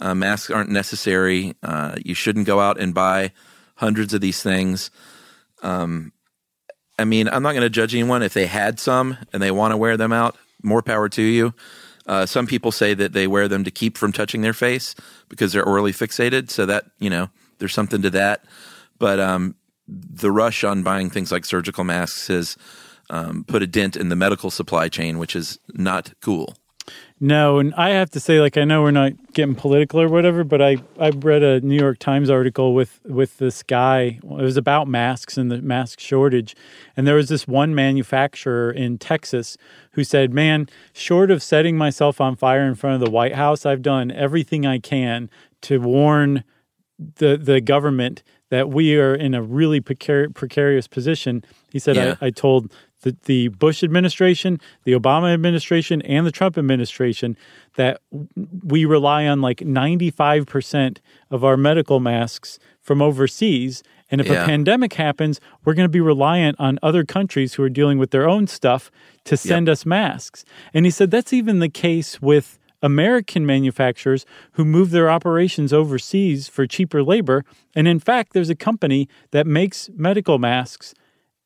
[0.00, 1.54] uh, masks aren't necessary.
[1.62, 3.32] Uh, you shouldn't go out and buy
[3.76, 4.90] hundreds of these things.
[5.62, 6.12] Um,
[6.98, 9.72] I mean, I'm not going to judge anyone if they had some and they want
[9.72, 10.36] to wear them out.
[10.62, 11.54] More power to you.
[12.08, 14.94] Uh, some people say that they wear them to keep from touching their face
[15.28, 16.50] because they're orally fixated.
[16.50, 17.28] So that you know,
[17.58, 18.44] there's something to that.
[18.98, 19.54] But um,
[19.86, 22.56] the rush on buying things like surgical masks has
[23.10, 26.56] um, put a dent in the medical supply chain, which is not cool.
[27.20, 30.44] No, and I have to say, like, I know we're not getting political or whatever,
[30.44, 34.20] but I I read a New York Times article with with this guy.
[34.22, 36.54] It was about masks and the mask shortage,
[36.96, 39.56] and there was this one manufacturer in Texas
[39.92, 43.66] who said, "Man, short of setting myself on fire in front of the White House,
[43.66, 45.28] I've done everything I can
[45.62, 46.44] to warn
[47.16, 52.14] the the government that we are in a really precar- precarious position." He said, Yeah.
[52.20, 52.72] I, "I told."
[53.02, 57.36] The, the Bush administration, the Obama administration, and the Trump administration
[57.76, 58.00] that
[58.64, 60.98] we rely on like 95%
[61.30, 63.82] of our medical masks from overseas.
[64.10, 64.42] And if Yeah.
[64.42, 68.10] a pandemic happens, we're going to be reliant on other countries who are dealing with
[68.10, 68.90] their own stuff
[69.24, 70.44] to send us masks.
[70.74, 76.48] And he said that's even the case with American manufacturers who move their operations overseas
[76.48, 77.44] for cheaper labor.
[77.74, 80.94] And in fact, there's a company that makes medical masks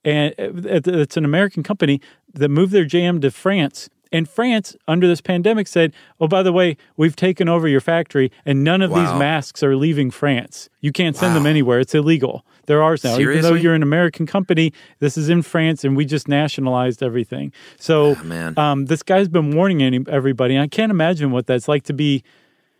[0.04, 2.00] and it's an American company
[2.34, 3.88] that moved their jam to France.
[4.14, 8.30] And France, under this pandemic, said, "Oh, by the way, we've taken over your factory,
[8.44, 10.68] and none of these masks are leaving France.
[10.82, 12.44] You can't send them anywhere; it's illegal.
[12.66, 13.18] They're ours now.
[13.18, 17.52] Even though you're an American company, this is in France, and we just nationalized everything.
[17.78, 20.54] So, Oh, um, this guy's been warning any, everybody.
[20.56, 22.22] And I can't imagine what that's like to be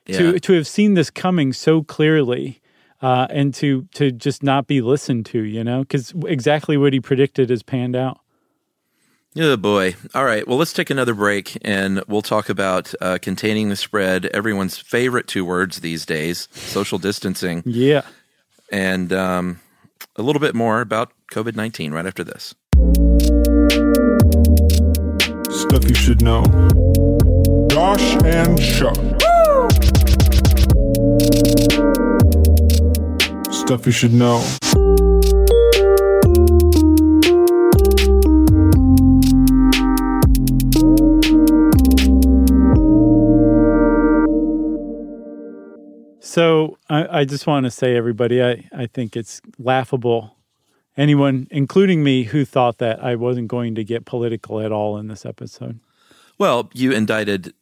[0.07, 0.19] Yeah.
[0.19, 2.61] to to have seen this coming so clearly
[3.03, 7.01] uh, and to to just not be listened to, you know, because exactly what he
[7.01, 8.21] predicted has panned out.
[9.37, 9.95] Oh boy.
[10.15, 10.47] All right.
[10.47, 15.27] Well, let's take another break and we'll talk about uh, containing the spread, everyone's favorite
[15.27, 18.03] two words these days, social distancing, Yeah.
[18.71, 19.61] and um,
[20.17, 22.55] a little bit more about COVID 19 right after this.
[25.51, 26.45] Stuff you should know.
[27.71, 28.99] Josh and Chuck.
[33.63, 34.45] Stuff you should know.
[46.21, 50.37] So I, I just want to say, everybody, I, I think it's laughable.
[50.97, 55.07] Anyone, including me, who thought that I wasn't going to get political at all in
[55.07, 55.79] this episode.
[56.37, 57.55] Well, you indicted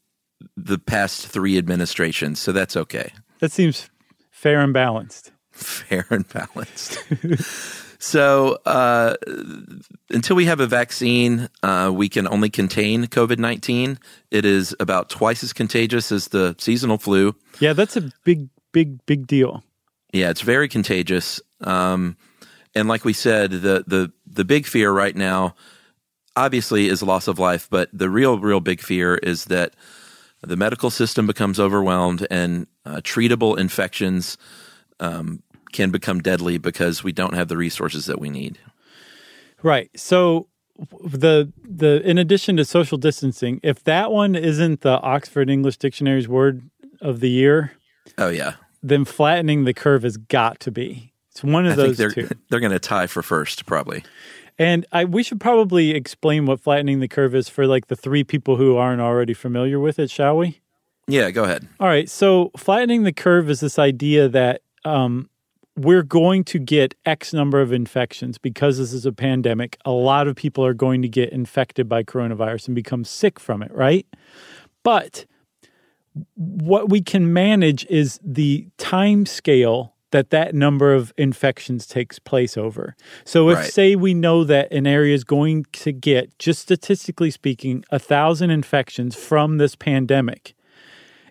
[0.56, 3.12] the past three administrations, so that's okay.
[3.40, 3.90] That seems
[4.30, 5.32] fair and balanced.
[5.60, 6.98] Fair and balanced.
[7.98, 9.16] so, uh,
[10.10, 13.98] until we have a vaccine, uh, we can only contain COVID 19.
[14.30, 17.34] It is about twice as contagious as the seasonal flu.
[17.58, 19.62] Yeah, that's a big, big, big deal.
[20.12, 21.40] Yeah, it's very contagious.
[21.60, 22.16] Um,
[22.74, 25.54] and like we said, the, the, the big fear right now,
[26.36, 27.68] obviously, is loss of life.
[27.70, 29.74] But the real, real big fear is that
[30.42, 34.38] the medical system becomes overwhelmed and uh, treatable infections
[35.00, 35.42] um,
[35.72, 38.58] can become deadly because we don't have the resources that we need.
[39.62, 39.90] Right.
[39.96, 40.48] So
[41.02, 46.28] the the in addition to social distancing, if that one isn't the Oxford English Dictionary's
[46.28, 46.62] word
[47.00, 47.72] of the year,
[48.18, 51.12] Oh yeah, then flattening the curve has got to be.
[51.30, 52.28] It's one of I those they're two.
[52.50, 54.04] they're going to tie for first probably.
[54.58, 58.24] And I we should probably explain what flattening the curve is for like the three
[58.24, 60.60] people who aren't already familiar with it, shall we?
[61.06, 61.68] Yeah, go ahead.
[61.78, 62.08] All right.
[62.08, 65.28] So flattening the curve is this idea that um,
[65.76, 69.78] we're going to get X number of infections because this is a pandemic.
[69.84, 73.62] A lot of people are going to get infected by coronavirus and become sick from
[73.62, 74.06] it, right?
[74.82, 75.26] But
[76.34, 82.56] what we can manage is the time scale that that number of infections takes place
[82.56, 82.96] over.
[83.24, 83.72] So if Right.
[83.72, 88.50] say we know that an area is going to get just statistically speaking a thousand
[88.50, 90.54] infections from this pandemic,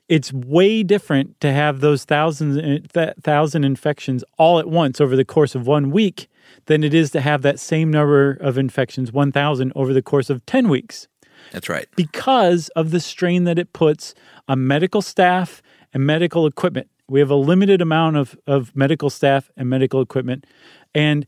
[0.09, 5.15] it's way different to have those thousands uh, th- thousand infections all at once over
[5.15, 6.27] the course of one week
[6.65, 10.45] than it is to have that same number of infections 1000 over the course of
[10.45, 11.07] 10 weeks
[11.51, 11.87] That's right.
[11.95, 14.13] because of the strain that it puts
[14.47, 15.61] on medical staff
[15.93, 16.89] and medical equipment.
[17.07, 20.45] We have a limited amount of, of medical staff and medical equipment.
[20.93, 21.25] And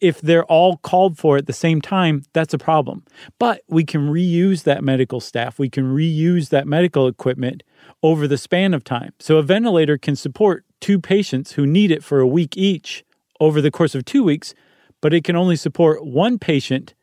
[0.00, 3.04] if they're all called for at the same time, that's a problem.
[3.38, 7.62] But we can reuse that medical staff, we can reuse that medical equipment
[8.02, 9.12] over the span of time.
[9.18, 13.04] So a ventilator can support two patients who need it for a week each
[13.40, 14.54] over the course of two weeks,
[15.00, 16.94] but it can only support one patient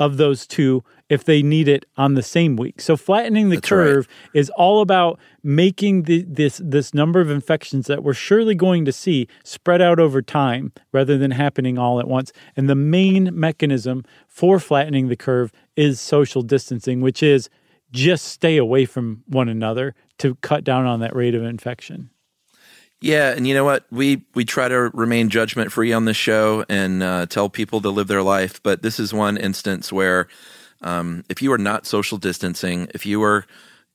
[0.00, 2.80] of those two if they need it on the same week.
[2.80, 3.76] So flattening the That's right.
[3.76, 8.84] curve is all about making the, this this number of infections that we're surely going
[8.86, 12.32] to see spread out over time rather than happening all at once.
[12.56, 17.50] And the main mechanism for flattening the curve is social distancing, which is
[17.92, 22.10] just stay away from one another to cut down on that rate of infection.
[23.00, 23.86] Yeah, and you know what?
[23.90, 27.88] We we try to remain judgment free on this show and uh, tell people to
[27.90, 28.62] live their life.
[28.62, 30.28] But this is one instance where,
[30.82, 33.46] um, if you are not social distancing, if you are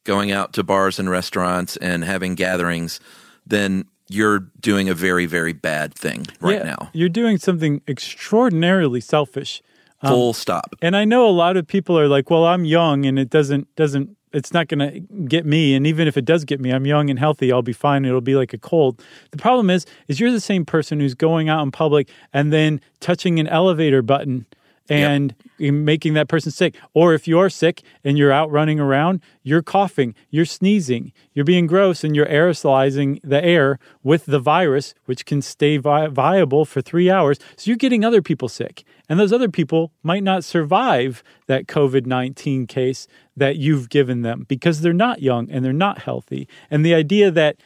[0.06, 3.00] going out to bars and restaurants and having gatherings,
[3.46, 6.90] then you're doing a very very bad thing right Yeah, now.
[6.94, 9.62] You're doing something extraordinarily selfish.
[10.04, 10.76] Full stop.
[10.84, 13.76] And I know a lot of people are like, "Well, I'm young, and it doesn't
[13.76, 15.74] doesn't it's not going to get me.
[15.74, 17.52] And even if it does get me, I'm young and healthy.
[17.52, 18.06] I'll be fine.
[18.06, 21.50] It'll be like a cold." The problem is, is you're the same person who's going
[21.50, 24.46] out in public and then touching an elevator button
[24.88, 26.76] and making that person sick.
[26.94, 31.66] Or if you're sick and you're out running around, you're coughing, you're sneezing, you're being
[31.66, 36.82] gross, and you're aerosolizing the air with the virus, which can stay vi- viable for
[36.82, 37.40] three hours.
[37.56, 38.84] So you're getting other people sick.
[39.10, 44.46] And those other people might not survive that COVID 19 case that you've given them
[44.48, 46.48] because they're not young and they're not healthy.
[46.70, 47.58] And the idea that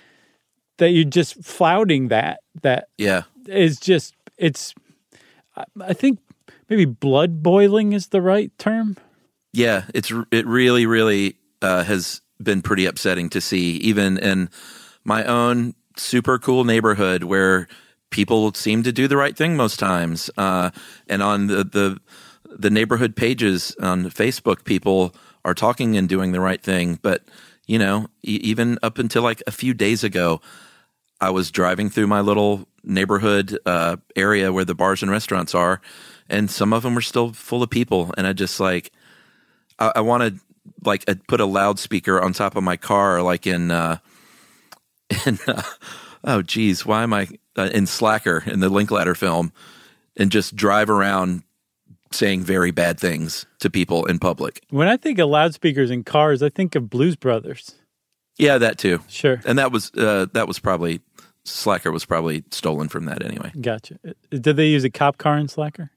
[0.78, 3.24] that you're just flouting that that Yeah.
[3.47, 4.74] is just it's
[5.82, 6.20] I think
[6.70, 8.97] maybe blood boiling is the right term.
[9.53, 14.49] Yeah, it's it really really uh, has been pretty upsetting to see, even in
[15.03, 17.67] my own super cool neighborhood where
[18.09, 20.70] people seem to do the right thing most times, uh,
[21.07, 21.99] and on the, the
[22.45, 25.13] the neighborhood pages on Facebook, people
[25.45, 26.99] are talking and doing the right thing.
[27.01, 27.24] But
[27.67, 30.41] you know, e- even up until like a few days ago,
[31.22, 35.82] I was driving through my little neighborhood uh, area where the bars and restaurants are,
[36.30, 38.92] and some of them were still full of people, and I just like
[39.78, 40.40] I, I want to
[40.84, 43.98] like uh, put a loudspeaker on top of my car, like in uh,
[45.26, 45.64] in uh,
[46.24, 47.28] oh geez, why am I
[47.58, 49.52] uh, in Slacker in the Linklater film,
[50.18, 51.44] and just drive around
[52.12, 54.64] saying very bad things to people in public.
[54.70, 57.76] When I think of loudspeakers in cars, I think of Blues Brothers.
[58.38, 59.02] Yeah, that too.
[59.08, 59.42] Sure.
[59.46, 61.02] And that was uh, that was probably
[61.44, 63.52] Slacker was probably stolen from that anyway.
[63.60, 64.00] Gotcha.
[64.08, 65.92] Uh, Did they use a cop car in Slacker?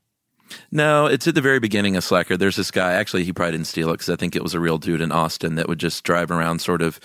[0.70, 2.36] No, it's at the very beginning of Slacker.
[2.36, 2.92] There's this guy.
[2.92, 5.12] Actually, he probably didn't steal it because I think it was a real dude in
[5.12, 7.00] Austin that would just drive around, sort of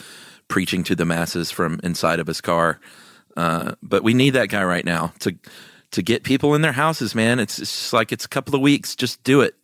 [0.48, 2.80] preaching to the masses from inside of his car.
[3.36, 5.36] Uh, but we need that guy right now to
[5.91, 7.16] to get people in their houses.
[7.16, 8.95] Man, it's, it's just like it's a couple of weeks.
[8.95, 9.56] Just do it.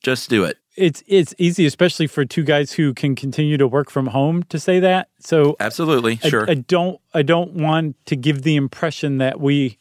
[0.00, 0.58] Just do it.
[0.76, 4.60] It's it's easy, especially for two guys who can continue to work from home, to
[4.60, 5.08] say that.
[5.18, 6.48] So Absolutely, I- sure.
[6.48, 9.76] I, don't I don't want to give the impression that we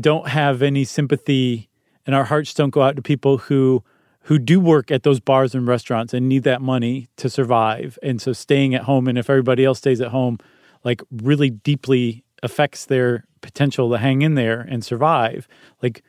[0.00, 1.68] don't have any sympathy
[2.06, 3.82] and our hearts don't go out to people who
[4.26, 7.98] who do work at those bars and restaurants and need that money to survive.
[8.02, 10.38] And so staying at home and if everybody else stays at home
[10.82, 15.48] like really deeply affects their potential to hang in there and survive.
[15.82, 16.02] Like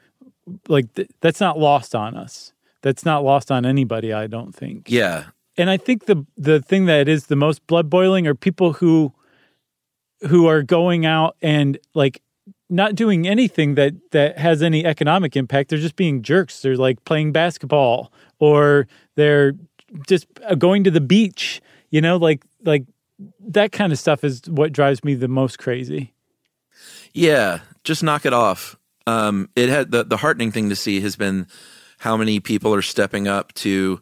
[0.67, 2.53] like th- that's not lost on us.
[2.81, 5.25] That's not lost on anybody, I don't think yeah,
[5.57, 9.13] and I think the the thing that is the most blood boiling are people who
[10.27, 12.21] who are going out and like
[12.69, 15.69] not doing anything that that has any economic impact.
[15.69, 16.61] They're just being jerks.
[16.61, 19.53] They're like playing basketball or they're
[20.07, 21.61] just uh, going to the beach.
[21.89, 22.85] You know, like like
[23.39, 26.13] that kind of stuff is what drives me the most crazy.
[27.13, 28.75] Yeah, just knock it off.
[29.07, 31.47] Um, it had the the heartening thing to see has been
[31.99, 34.01] how many people are stepping up to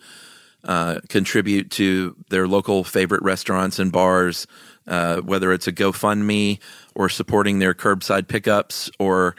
[0.64, 4.48] uh, contribute to their local favorite restaurants and bars,
[4.88, 6.60] uh, whether it's a GoFundMe
[6.96, 9.36] or supporting their curbside pickups or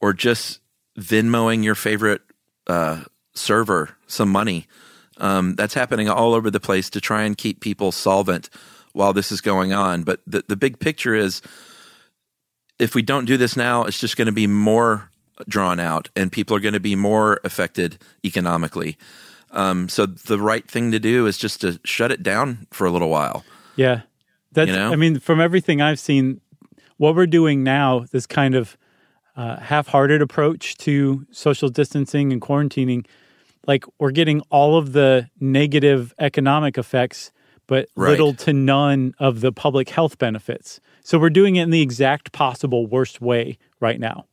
[0.00, 0.60] or just
[0.98, 2.22] Venmoing your favorite
[2.66, 3.04] uh,
[3.34, 4.66] server some money.
[5.18, 8.50] Um, that's happening all over the place to try and keep people solvent
[8.92, 10.02] while this is going on.
[10.02, 11.40] But the the big picture is
[12.78, 15.10] if we don't do this now, it's just going to be more
[15.48, 18.96] drawn out and people are going to be more affected economically.
[19.50, 22.90] Um, so the right thing to do is just to shut it down for a
[22.90, 23.44] little while.
[23.76, 24.02] Yeah.
[24.52, 24.92] That's, you know?
[24.92, 26.40] I mean, from everything I've seen,
[26.96, 28.76] what we're doing now, this kind of
[29.36, 33.06] uh, half-hearted approach to social distancing and quarantining,
[33.66, 37.30] like we're getting all of the negative economic effects,
[37.66, 38.10] but Right.
[38.10, 40.80] little to none of the public health benefits.
[41.04, 44.26] So we're doing it in the exact possible worst way right now.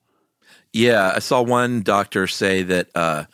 [0.74, 3.26] Yeah, I saw one doctor say that uh,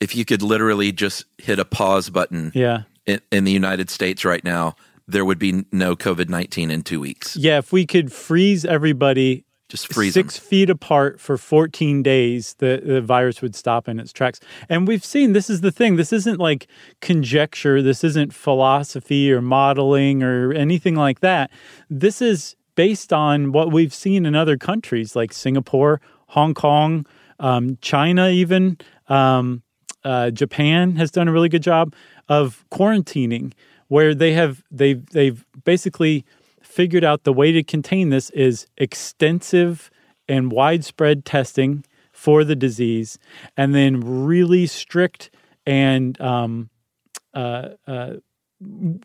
[0.00, 2.82] if you could literally just hit a pause button Yeah.
[3.06, 4.74] in, in the United States right now,
[5.10, 7.36] there would be no COVID 19 in two weeks.
[7.36, 12.80] Yeah, if we could freeze everybody Just freeze six feet apart for 14 days, the,
[12.84, 14.40] the virus would stop in its tracks.
[14.68, 15.96] And we've seen this is the thing.
[15.96, 16.66] This isn't like
[17.00, 17.82] conjecture.
[17.82, 21.50] This isn't philosophy or modeling or anything like that.
[21.88, 27.06] This is based on what we've seen in other countries like Singapore, Hong Kong,
[27.38, 28.78] um, China, even.
[29.08, 29.62] Um,
[30.04, 31.94] uh, Japan has done a really good job
[32.28, 33.52] of quarantining,
[33.90, 36.24] where they have they've they've basically
[36.62, 39.90] figured out the way to contain this is extensive
[40.28, 43.18] and widespread testing for the disease,
[43.56, 45.30] and then really strict
[45.66, 46.70] and um,
[47.34, 48.14] uh, uh,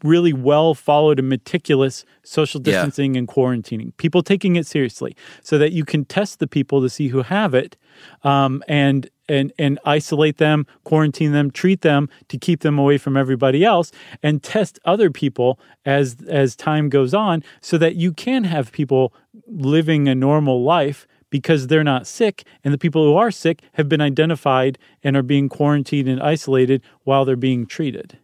[0.03, 2.71] really well followed and meticulous social Yeah.
[2.73, 3.95] distancing and quarantining.
[3.97, 7.53] People taking it seriously, so that you can test the people to see who have
[7.53, 7.77] it,
[8.23, 13.15] um, and and and isolate them, quarantine them, treat them to keep them away from
[13.17, 13.91] everybody else,
[14.21, 19.13] and test other people as as time goes on, so that you can have people
[19.47, 23.89] living a normal life because they're not sick and the people who are sick have
[23.89, 28.17] been identified and are being quarantined and isolated while they're being treated.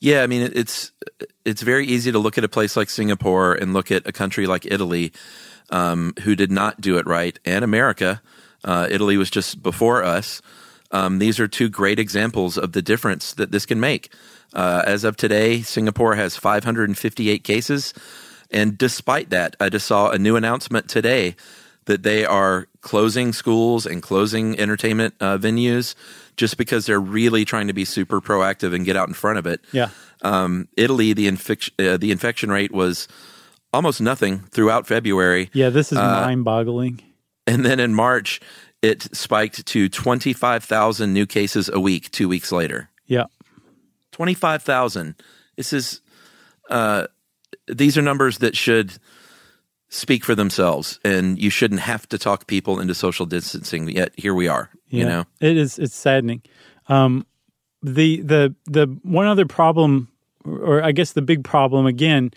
[0.00, 0.92] Yeah, I mean it's
[1.44, 4.46] it's very easy to look at a place like Singapore and look at a country
[4.46, 5.12] like Italy,
[5.68, 8.22] um, who did not do it right, and America.
[8.64, 10.40] Uh, Italy was just before us.
[10.90, 14.12] Um, these are two great examples of the difference that this can make.
[14.54, 17.94] Uh, as of today, Singapore has 558 cases,
[18.50, 21.36] and despite that, I just saw a new announcement today
[21.90, 25.94] that they are closing schools and closing entertainment uh, venues
[26.36, 29.46] just because they're really trying to be super proactive and get out in front of
[29.46, 29.60] it.
[29.72, 29.90] Yeah.
[30.22, 33.08] Um, Italy, the infection uh, the infection rate was
[33.72, 37.00] almost nothing throughout February, Yeah, this is Uh, mind boggling.
[37.46, 38.40] and then in March
[38.82, 42.10] it spiked to twenty five thousand new cases a week.
[42.10, 43.26] Two weeks later, Yeah.
[44.12, 45.14] twenty five thousand.
[45.56, 46.00] This is
[46.70, 47.06] uh,
[47.66, 48.98] these are numbers that should
[49.90, 53.88] speak for themselves, and you shouldn't have to talk people into social distancing.
[53.88, 54.70] Yet here we are.
[54.88, 55.78] You know, it is.
[55.78, 56.42] It's saddening.
[56.88, 57.26] Um,
[57.82, 60.08] the the the one other problem,
[60.44, 62.32] or I guess the big problem again,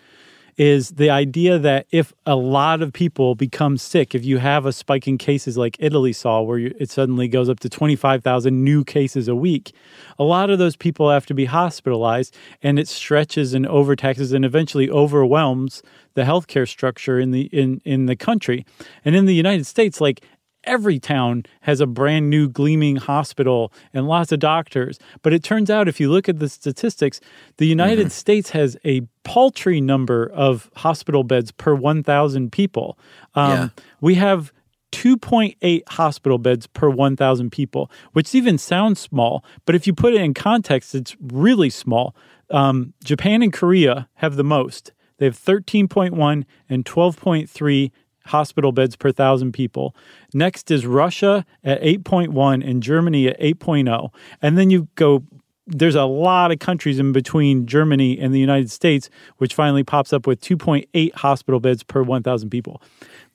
[0.56, 4.72] is the idea that if a lot of people become sick, if you have a
[4.72, 8.22] spike in cases like Italy saw, where you, it suddenly goes up to twenty five
[8.22, 9.72] thousand new cases a week,
[10.18, 14.44] a lot of those people have to be hospitalized, and it stretches and overtaxes and
[14.44, 15.82] eventually overwhelms
[16.14, 18.64] the healthcare structure in the in in the country,
[19.04, 20.24] and in the United States, like
[20.66, 24.98] every town has a brand new gleaming hospital and lots of doctors.
[25.22, 27.20] But it turns out, if you look at the statistics,
[27.58, 32.98] the United States has a paltry number of hospital beds per 1,000 people.
[33.34, 33.68] Um, Yeah.
[34.00, 34.52] We have
[34.92, 39.44] 2.8 hospital beds per 1,000 people, which even sounds small.
[39.66, 42.14] But if you put it in context, it's really small.
[42.50, 44.92] Um, Japan and Korea have the most.
[45.18, 47.90] They have 13.1 and 12.3
[48.26, 49.94] hospital beds per thousand people.
[50.32, 54.10] Next is Russia at 8.1 and Germany at 8.0.
[54.40, 55.24] And then you go,
[55.66, 59.08] there's a lot of countries in between Germany and the United States,
[59.38, 62.82] which finally pops up with 2.8 hospital beds per 1,000 people.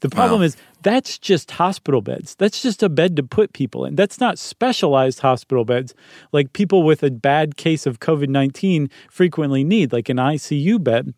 [0.01, 0.45] The problem Wow.
[0.45, 2.35] is that's just hospital beds.
[2.35, 3.95] That's just a bed to put people in.
[3.95, 5.93] That's not specialized hospital beds
[6.31, 11.13] like people with a bad case of COVID 19 frequently need, like an ICU bed.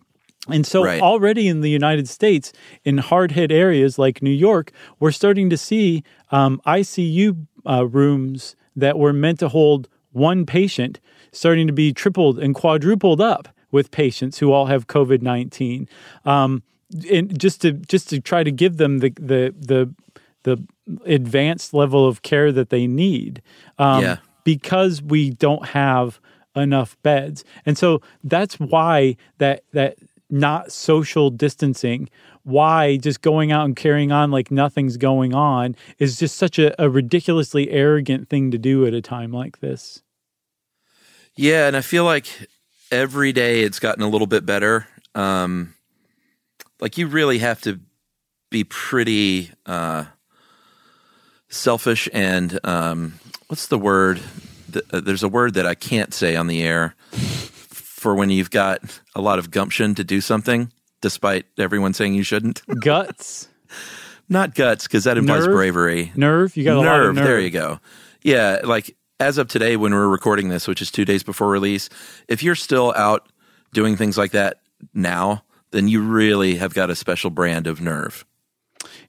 [0.50, 1.02] And so Right.
[1.02, 2.52] already in the United States,
[2.84, 8.56] in hard hit areas like New York, we're starting to see um, ICU uh, rooms
[8.76, 11.00] that were meant to hold one patient
[11.32, 15.88] starting to be tripled and quadrupled up with patients who all have COVID nineteen.
[16.26, 16.64] Um,
[17.10, 19.94] and just to just to try to give them the the the
[20.44, 20.58] the
[21.06, 23.42] advanced level of care that they need.
[23.78, 24.18] Um, Yeah.
[24.44, 26.20] because we don't have
[26.56, 27.46] enough beds.
[27.66, 29.96] And so that's why that that
[30.32, 32.10] not social distancing,
[32.44, 36.82] why just going out and carrying on like nothing's going on is just such a,
[36.82, 40.02] a ridiculously arrogant thing to do at a time like this.
[41.36, 42.28] Yeah, and I feel like
[42.92, 44.88] every day it's gotten a little bit better.
[45.16, 45.76] Um,
[46.80, 47.80] like you really have to
[48.50, 50.06] be pretty uh,
[51.50, 54.22] selfish and um, what's the word?
[54.92, 56.96] Uh, There's a word that I can't say on the air
[58.02, 58.82] for when you've got
[59.16, 60.72] a lot of gumption to do something.
[61.02, 62.62] despite everyone saying you shouldn't.
[62.82, 63.47] Guts,
[64.30, 65.56] Not guts, because that implies Nerve?
[65.56, 66.12] bravery.
[66.16, 66.56] nerve.
[66.58, 67.16] You got a lot of nerve.
[67.16, 67.26] nerve.
[67.26, 67.80] There you go.
[68.24, 71.89] Yeah, like as of today, when we're recording this, which is two days before release,
[72.28, 73.28] if you're still out
[73.74, 74.62] doing things like that
[74.93, 78.26] now, then you really have got a special brand of nerve.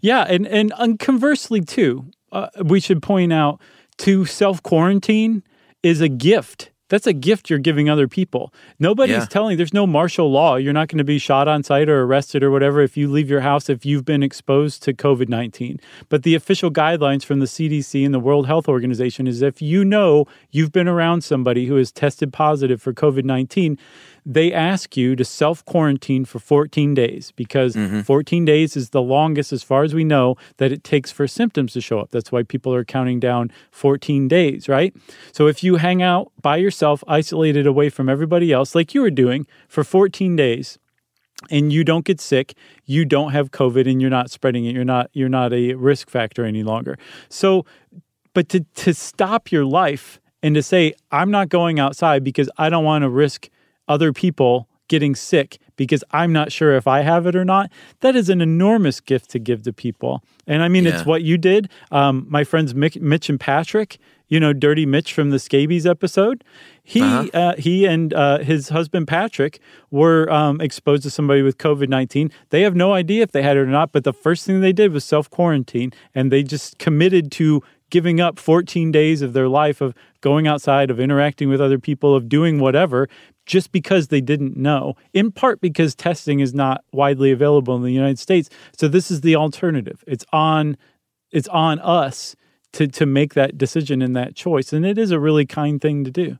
[0.01, 3.59] Yeah, and and, and conversely too, uh, we should point out
[3.99, 5.43] to self quarantine
[5.82, 6.70] is a gift.
[6.93, 8.53] That's a gift you're giving other people.
[8.78, 9.24] Nobody's Yeah.
[9.24, 9.57] telling.
[9.57, 10.57] There's no martial law.
[10.57, 13.30] You're not going to be shot on sight or arrested or whatever if you leave
[13.30, 15.80] your house if you've been exposed to COVID nineteen.
[16.11, 19.86] But the official guidelines from the CDC and the World Health Organization is if you
[19.86, 23.78] know you've been around somebody who has tested positive for COVID nineteen,
[24.25, 28.01] they ask you to self quarantine for 14 days because mm-hmm.
[28.01, 31.73] 14 days is the longest, as far as we know, that it takes for symptoms
[31.73, 32.11] to show up.
[32.11, 34.95] That's why people are counting down 14 days, right?
[35.33, 39.11] So if you hang out by yourself, isolated away from everybody else, like you were
[39.11, 40.79] doing for 14 days,
[41.51, 42.55] and you don't get sick,
[42.85, 44.75] you don't have COVID and you're not spreading it.
[44.75, 46.99] You're not you're not a risk factor any longer.
[47.29, 47.66] So
[48.33, 52.68] but to to stop your life and to say I'm not going outside because I
[52.68, 53.49] don't want to risk
[53.89, 57.70] other people getting sick because I'm not sure if I have it or not.
[58.01, 60.22] That is an enormous gift to give to people.
[60.47, 61.70] And I mean, it's what you did.
[61.91, 63.97] Um, my friends Mick, Mitch and Patrick,
[64.28, 66.45] you know, Dirty Mitch from the Scabies episode.
[66.83, 67.28] He Uh-huh.
[67.33, 69.61] uh, he and uh, his husband Patrick
[69.91, 72.30] were um, exposed to somebody with COVID nineteen.
[72.51, 73.93] They have no idea if they had it or not.
[73.93, 78.22] But the first thing they did was self quarantine, and they just committed to giving
[78.22, 82.26] up 14 days of their life of going outside, of interacting with other people, of
[82.26, 83.07] doing whatever,
[83.47, 84.95] just because they didn't know.
[85.12, 88.49] In part because testing is not widely available in the United States.
[88.76, 90.05] So this is the alternative.
[90.07, 90.76] It's on
[91.30, 92.36] it's on us
[92.72, 94.72] to to make that decision and that choice.
[94.72, 96.38] And it is a really kind thing to do.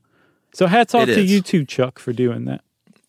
[0.53, 2.61] So hats off to you too, Chuck, for doing that.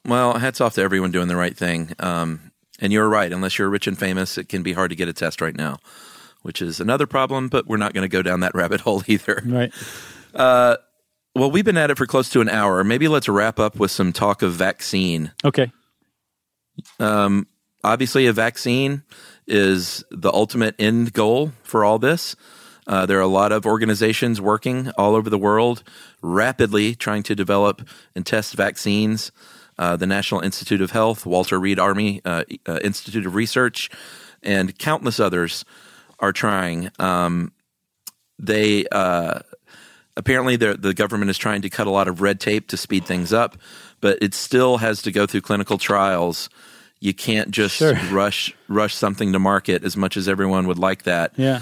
[0.06, 1.92] Well, hats off to everyone doing the right thing.
[1.98, 3.32] Um, and you're right.
[3.32, 5.78] Unless you're rich and famous, it can be hard to get a test right now,
[6.42, 7.48] which is another problem.
[7.48, 9.42] But we're not going to go down that rabbit hole either.
[9.44, 9.72] Right.
[11.34, 12.84] Well, we've been at it for close to an hour.
[12.84, 15.32] Maybe let's wrap up with some talk of vaccine.
[15.44, 15.72] Okay.
[17.00, 17.48] Um,
[17.82, 19.02] obviously, a vaccine
[19.46, 22.36] is the ultimate end goal for all this.
[22.86, 25.82] Uh, there are a lot of organizations working all over the world
[26.22, 29.32] rapidly trying to develop and test vaccines.
[29.76, 33.90] Uh, the National Institute of Health, Walter Reed Army uh, uh, Institute of Research,
[34.42, 35.64] and countless others
[36.20, 36.90] are trying.
[37.00, 37.52] Um,
[38.38, 39.40] they uh,
[40.16, 43.04] apparently the the government is trying to cut a lot of red tape to speed
[43.06, 43.56] things up,
[44.00, 46.48] but it still has to go through clinical trials.
[47.00, 47.94] You can't just Sure.
[48.12, 51.32] rush rush something to market as much as everyone would like that.
[51.36, 51.60] Yeah.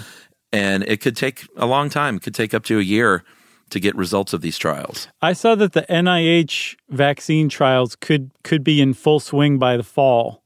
[0.51, 2.17] And it could take a long time.
[2.17, 3.23] It could take up to a year
[3.71, 5.07] to get results of these trials.
[5.19, 9.83] I saw that the NIH vaccine trials could could be in full swing by the
[9.83, 10.43] fall,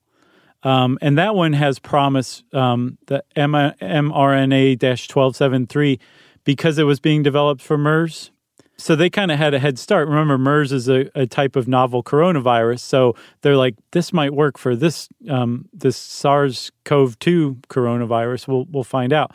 [0.63, 2.43] um, and that one has promise.
[2.53, 5.99] Um, the mRNA twelve seven three,
[6.47, 8.31] because it was being developed for MERS,
[8.77, 10.07] so they kind of had a head start.
[10.07, 14.57] Remember, MERS is a, a type of novel coronavirus, so they're like, this might work
[14.57, 18.47] for this um, this SARS CoV two coronavirus.
[18.47, 19.33] We'll we'll find out.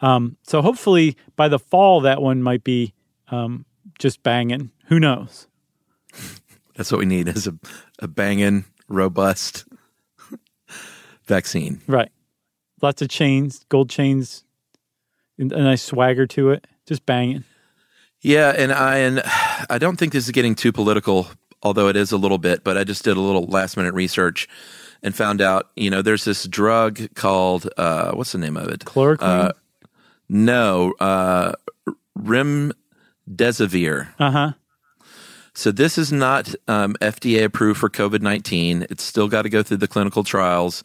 [0.00, 2.94] Um, so hopefully by the fall, that one might be
[3.28, 3.66] um,
[3.98, 4.70] just banging.
[4.86, 5.48] Who knows?
[6.76, 7.54] That's what we need is a,
[7.98, 9.66] a banging, robust
[11.26, 11.82] vaccine.
[11.86, 12.10] Right.
[12.80, 14.43] Lots of chains, gold chains,
[15.38, 16.66] a nice swagger to it.
[16.86, 17.44] Just banging.
[18.20, 19.22] Yeah, and I and
[19.68, 21.28] I don't think this is getting too political,
[21.62, 22.64] although it is a little bit.
[22.64, 24.48] But I just did a little last minute research
[25.02, 28.80] and found out, you know, there's this drug called uh, what's the name of it?
[28.80, 29.20] Chloroquine.
[29.20, 29.52] Uh,
[30.28, 31.52] no, uh,
[32.18, 34.08] remdesivir.
[34.18, 34.52] Uh huh.
[35.52, 38.86] So this is not um, FDA approved for COVID nineteen.
[38.88, 40.82] It's still got to go through the clinical trials,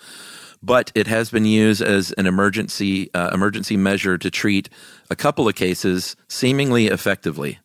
[0.62, 4.70] but it has been used as an emergency uh, emergency measure to treat
[5.10, 7.60] a couple of cases seemingly effectively.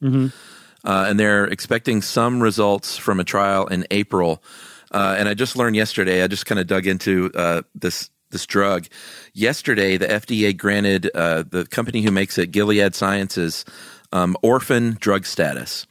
[0.84, 4.42] Uh, and they're expecting some results from a trial in April.
[4.90, 6.22] Uh, and I just learned yesterday.
[6.22, 8.86] I just kind of dug into uh, this this drug.
[9.32, 13.64] Yesterday, the FDA granted uh, the company who makes it, Gilead Sciences,
[14.12, 15.86] um, orphan drug status.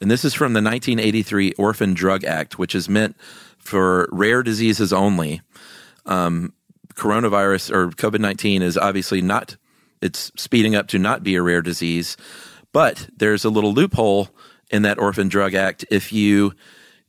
[0.00, 3.16] And this is from the 1983 Orphan Drug Act, which is meant
[3.58, 5.40] for rare diseases only.
[6.06, 6.52] Um,
[6.94, 9.56] coronavirus or COVID 19 is obviously not,
[10.00, 12.16] it's speeding up to not be a rare disease.
[12.72, 14.28] But there's a little loophole
[14.70, 15.84] in that Orphan Drug Act.
[15.90, 16.52] If you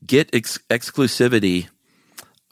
[0.05, 1.67] get ex- exclusivity,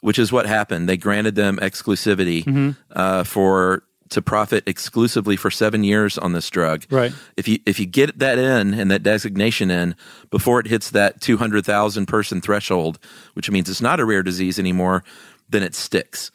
[0.00, 5.82] which is what happened, they granted them exclusivity uh, for to profit exclusively for seven
[5.82, 6.84] years on this drug.
[6.90, 7.12] Right.
[7.36, 9.96] If you if you get that in and that designation in
[10.30, 12.98] before it hits that two hundred thousand person threshold,
[13.34, 15.02] which means it's not a rare disease anymore,
[15.48, 16.30] then it sticks.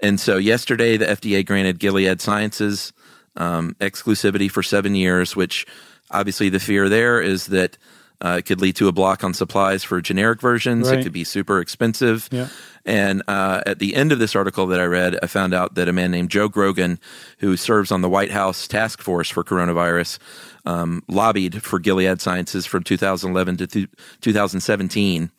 [0.00, 2.92] And so yesterday, the FDA granted Gilead Sciences
[3.36, 5.66] um, exclusivity for seven years, which
[6.10, 7.76] obviously the fear there is that
[8.22, 10.90] uh, it could lead to a block on supplies for generic versions.
[10.90, 10.98] Right.
[10.98, 12.28] It could be super expensive.
[12.30, 12.48] Yeah.
[12.84, 15.88] And uh, at the end of this article that I read, I found out that
[15.88, 16.98] a man named Joe Grogan,
[17.38, 20.18] who serves on the White House task force for coronavirus,
[20.66, 23.90] um, lobbied for Gilead Sciences from 2011 to th-
[24.20, 25.30] 2017,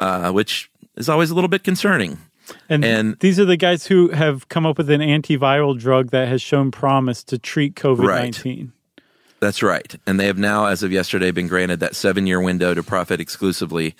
[0.00, 2.18] uh, which is always a little bit concerning.
[2.68, 6.28] And, And- these are the guys who have come up with an antiviral drug that
[6.28, 8.72] has shown promise to treat COVID 19.
[9.40, 9.94] That's right.
[10.06, 13.20] And they have now, as of yesterday, been granted that seven year window to profit
[13.20, 13.94] exclusively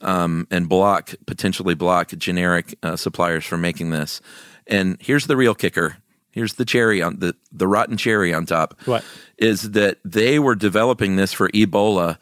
[0.00, 4.20] um, and block, potentially block generic uh, suppliers from making this.
[4.66, 5.98] And here's the real kicker.
[6.32, 8.80] Here's the cherry on the, the rotten cherry on top.
[8.84, 9.04] What?
[9.38, 12.18] Is that they were developing this for Ebola.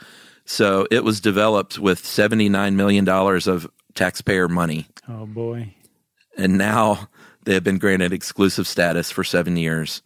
[0.50, 4.86] So it was developed with $79 million of taxpayer money.
[5.06, 5.74] Oh, boy.
[6.38, 7.10] And now
[7.44, 10.00] they have been granted exclusive status for seven years.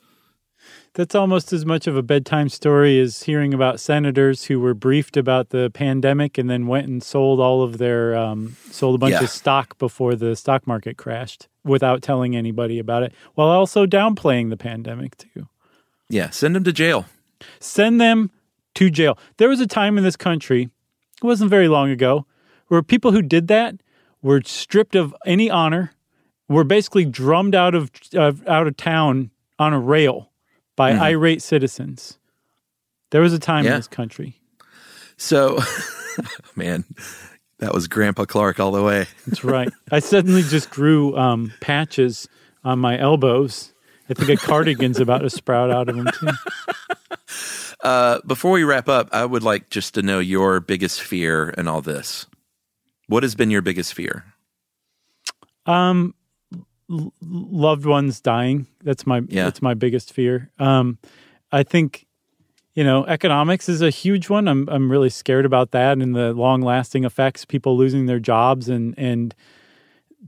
[0.95, 5.17] That's almost as much of a bedtime story as hearing about senators who were briefed
[5.17, 9.13] about the pandemic and then went and sold all of their um, sold a bunch
[9.13, 9.23] Yeah.
[9.23, 14.51] of stock before the stock market crashed without telling anybody about it, while also downplaying
[14.51, 15.47] the pandemic too.
[16.11, 17.07] Yeah, send them to jail.
[17.61, 18.31] Send them
[18.83, 19.19] to jail.
[19.37, 20.71] There was a time in this country,
[21.23, 22.27] it wasn't very long ago,
[22.69, 23.77] where people who did that
[24.23, 25.93] were stripped of any honor,
[26.49, 30.31] were basically drummed out of of out of town on a rail
[30.77, 32.19] by irate citizens.
[33.11, 34.41] There was a time in this country.
[35.17, 35.61] So,
[36.57, 36.85] man,
[37.59, 39.07] that was Grandpa Clark all the way.
[39.27, 39.69] That's right.
[39.91, 42.29] I suddenly just grew um, patches
[42.65, 43.73] on my elbows.
[44.11, 46.29] I think a cardigan's about to sprout out of them too.
[47.83, 51.67] Uh, before we wrap up, I would like just to know your biggest fear in
[51.69, 52.27] all this.
[53.09, 54.25] What has been your biggest fear?
[55.67, 56.15] Um,
[56.91, 58.67] l- loved ones dying.
[58.83, 59.45] That's my Yeah.
[59.45, 60.51] that's my biggest fear.
[60.59, 60.99] Um,
[61.51, 62.07] I think
[62.75, 64.49] you know economics is a huge one.
[64.49, 68.69] I'm I'm really scared about that and the long lasting effects, people losing their jobs
[68.69, 69.35] and and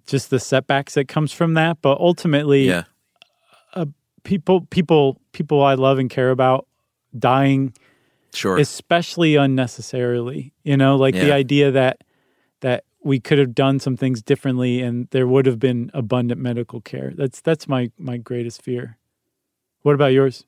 [0.06, 1.78] just the setbacks that comes from that.
[1.82, 2.84] But ultimately, Yeah.
[4.24, 6.66] people people people I love and care about
[7.18, 7.72] dying
[8.32, 8.58] Sure.
[8.58, 12.02] especially unnecessarily you know like the idea that
[12.60, 16.80] that we could have done some things differently and there would have been abundant medical
[16.80, 17.12] care.
[17.14, 18.96] That's that's my my greatest fear.
[19.82, 20.44] What about yours?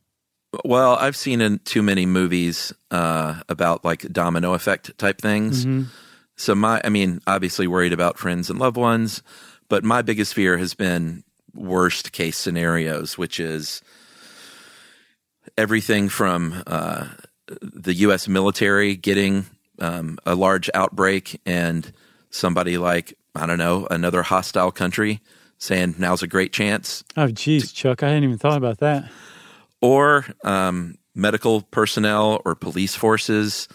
[0.65, 5.67] Well, I've seen in too many movies uh, about like domino effect type things.
[6.37, 9.23] So my, I mean, obviously worried about friends and loved ones,
[9.69, 13.83] but my biggest fear has been worst case scenarios, which is
[15.59, 17.09] everything from uh,
[17.61, 18.29] the U.S.
[18.29, 19.47] military getting
[19.79, 21.91] um, a large outbreak and
[22.31, 25.21] somebody like I don't know another hostile country
[25.59, 29.11] saying now's a great chance, oh geez chuck i hadn't even thought about that
[29.81, 33.69] or um, medical personnel or police forces,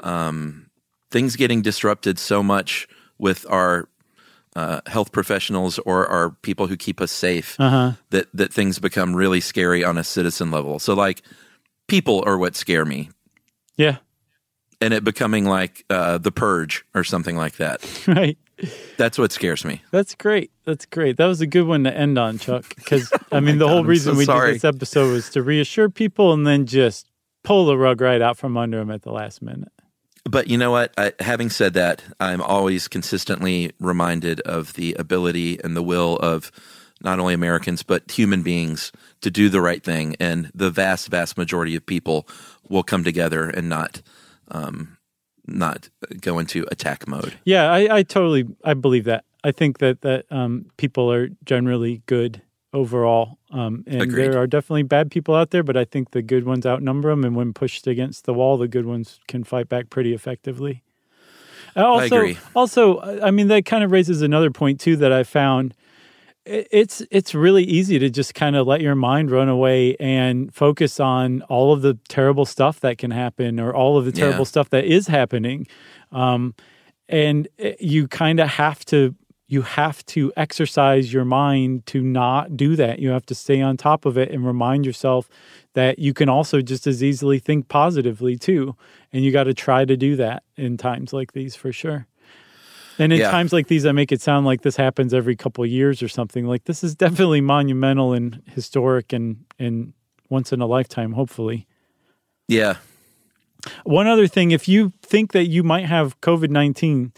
[0.00, 0.70] um,
[1.10, 3.88] things getting disrupted so much with our
[4.56, 9.14] uh, health professionals or our people who keep us safe uh-huh that that things become
[9.14, 10.78] really scary on a citizen level.
[10.78, 11.22] So like
[11.88, 13.10] people are what scare me,
[13.76, 13.98] yeah
[14.80, 17.80] and it becoming like uh, the purge or something like that.
[18.06, 18.38] right
[18.96, 19.82] That's what scares me.
[19.90, 23.40] that's great that's great that was a good one to end on chuck because i
[23.40, 24.48] mean the whole I'm reason so we sorry.
[24.52, 27.06] did this episode was to reassure people and then just
[27.42, 29.72] pull the rug right out from under them at the last minute
[30.30, 30.94] But you know what?
[30.96, 36.52] I, having said that, I'm always consistently reminded of the ability and the will of
[37.02, 41.36] not only Americans but human beings to do the right thing, and the vast, vast
[41.36, 42.28] majority of people
[42.68, 44.02] will come together and not,
[44.48, 44.98] um,
[45.46, 45.88] not
[46.20, 47.34] go into attack mode.
[47.44, 49.24] Yeah, I, I totally I believe that.
[49.42, 54.32] I think that that um, people are generally good overall, um, and Agreed.
[54.32, 57.24] there are definitely bad people out there, but I think the good ones outnumber them.
[57.24, 60.82] And when pushed against the wall, the good ones can fight back pretty effectively.
[61.76, 62.38] Uh, Also, agree.
[62.54, 65.74] also, I mean that kind of raises another point too that I found.
[66.46, 70.98] It's it's really easy to just kind of let your mind run away and focus
[70.98, 74.20] on all of the terrible stuff that can happen or all of the Yeah.
[74.24, 75.66] terrible stuff that is happening
[76.10, 76.54] um,
[77.10, 79.14] and uh, you kind of have to
[79.50, 83.00] you have to exercise your mind to not do that.
[83.00, 85.28] You have to stay on top of it and remind yourself
[85.74, 88.76] that you can also just as easily think positively too.
[89.12, 92.06] And you got to try to do that in times like these for sure.
[92.96, 93.30] And in Yeah.
[93.32, 96.06] times like these i make it sound like this happens every couple of years or
[96.08, 96.46] something.
[96.46, 99.94] Like this is definitely monumental and historic and and
[100.28, 101.66] once in a lifetime hopefully.
[102.46, 102.76] Yeah,
[103.84, 107.12] one other thing, if you think that you might have COVID 19,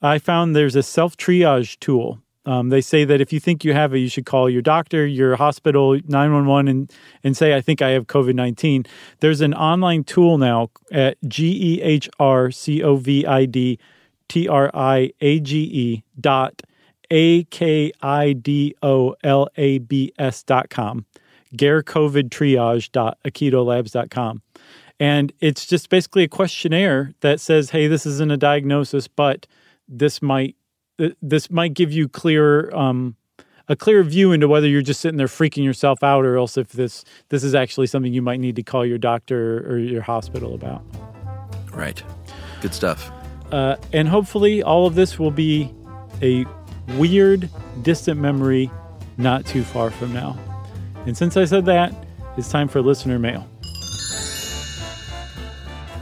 [0.00, 3.74] I found there's a self triage tool Um, they say that if you think you
[3.74, 6.92] have it, you should call your doctor, your hospital, 911, and,
[7.22, 8.86] and say, I think I have COVID 19.
[9.20, 13.78] There's an online tool now at G E H R C O V I D
[14.28, 16.62] T R I A G E dot
[17.10, 21.04] A K I D O L A B S dot com,
[21.54, 23.18] garecovidtriage dot
[23.90, 24.42] dot com.
[25.00, 29.46] And it's just basically a questionnaire that says, hey, this isn't a diagnosis, but
[29.88, 30.56] this might
[31.22, 33.16] this might give you clear um,
[33.68, 36.70] a clear view into whether you're just sitting there freaking yourself out or else if
[36.72, 40.54] this this is actually something you might need to call your doctor or your hospital
[40.54, 40.82] about.
[41.72, 42.02] Right.
[42.60, 43.12] Good stuff.
[43.52, 45.72] Uh, and hopefully all of this will be
[46.22, 46.44] a
[46.96, 47.48] weird,
[47.82, 48.70] distant memory
[49.16, 50.38] not too far from now.
[51.06, 51.94] And since I said that,
[52.36, 53.48] it's time for listener mail.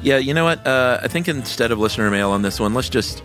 [0.03, 0.64] Yeah, you know what?
[0.66, 3.22] Uh, I think instead of listener mail on this one, let's just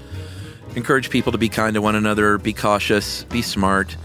[0.75, 3.95] encourage people to be kind to one another, be cautious, be smart,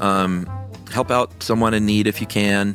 [0.00, 0.48] um,
[0.90, 2.74] help out someone in need if you can,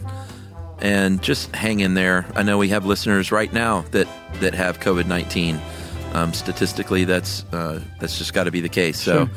[0.80, 2.26] and just hang in there.
[2.36, 4.08] I know we have listeners right now that
[4.40, 5.60] that have COVID nineteen.
[6.14, 9.00] Um, statistically, that's uh, that's just got to be the case.
[9.00, 9.30] So, Sure.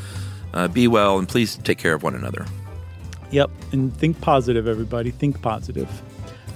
[0.54, 2.46] uh, be well and please take care of one another.
[3.32, 3.50] Yep.
[3.72, 5.10] And think positive, everybody.
[5.10, 5.88] Think positive.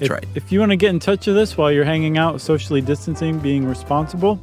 [0.01, 0.25] If, right.
[0.35, 3.39] If you want to get in touch with us while you're hanging out, socially distancing,
[3.39, 4.41] being responsible,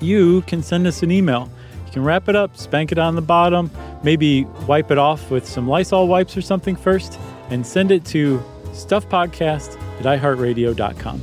[0.00, 1.48] you can send us an email.
[1.92, 3.70] Can wrap it up, spank it on the bottom,
[4.02, 7.18] maybe wipe it off with some Lysol wipes or something first,
[7.50, 11.20] and send it to stuffpodcast at iheartradio.com.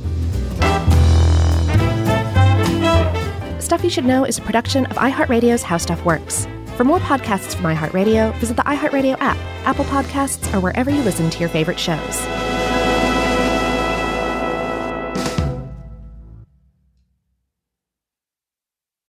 [3.60, 6.46] Stuff You Should Know is a production of iHeartRadio's How Stuff Works.
[6.76, 11.30] For more podcasts from iHeartRadio, visit the iHeartRadio app, Apple Podcasts, or wherever you listen
[11.30, 12.49] to your favorite shows.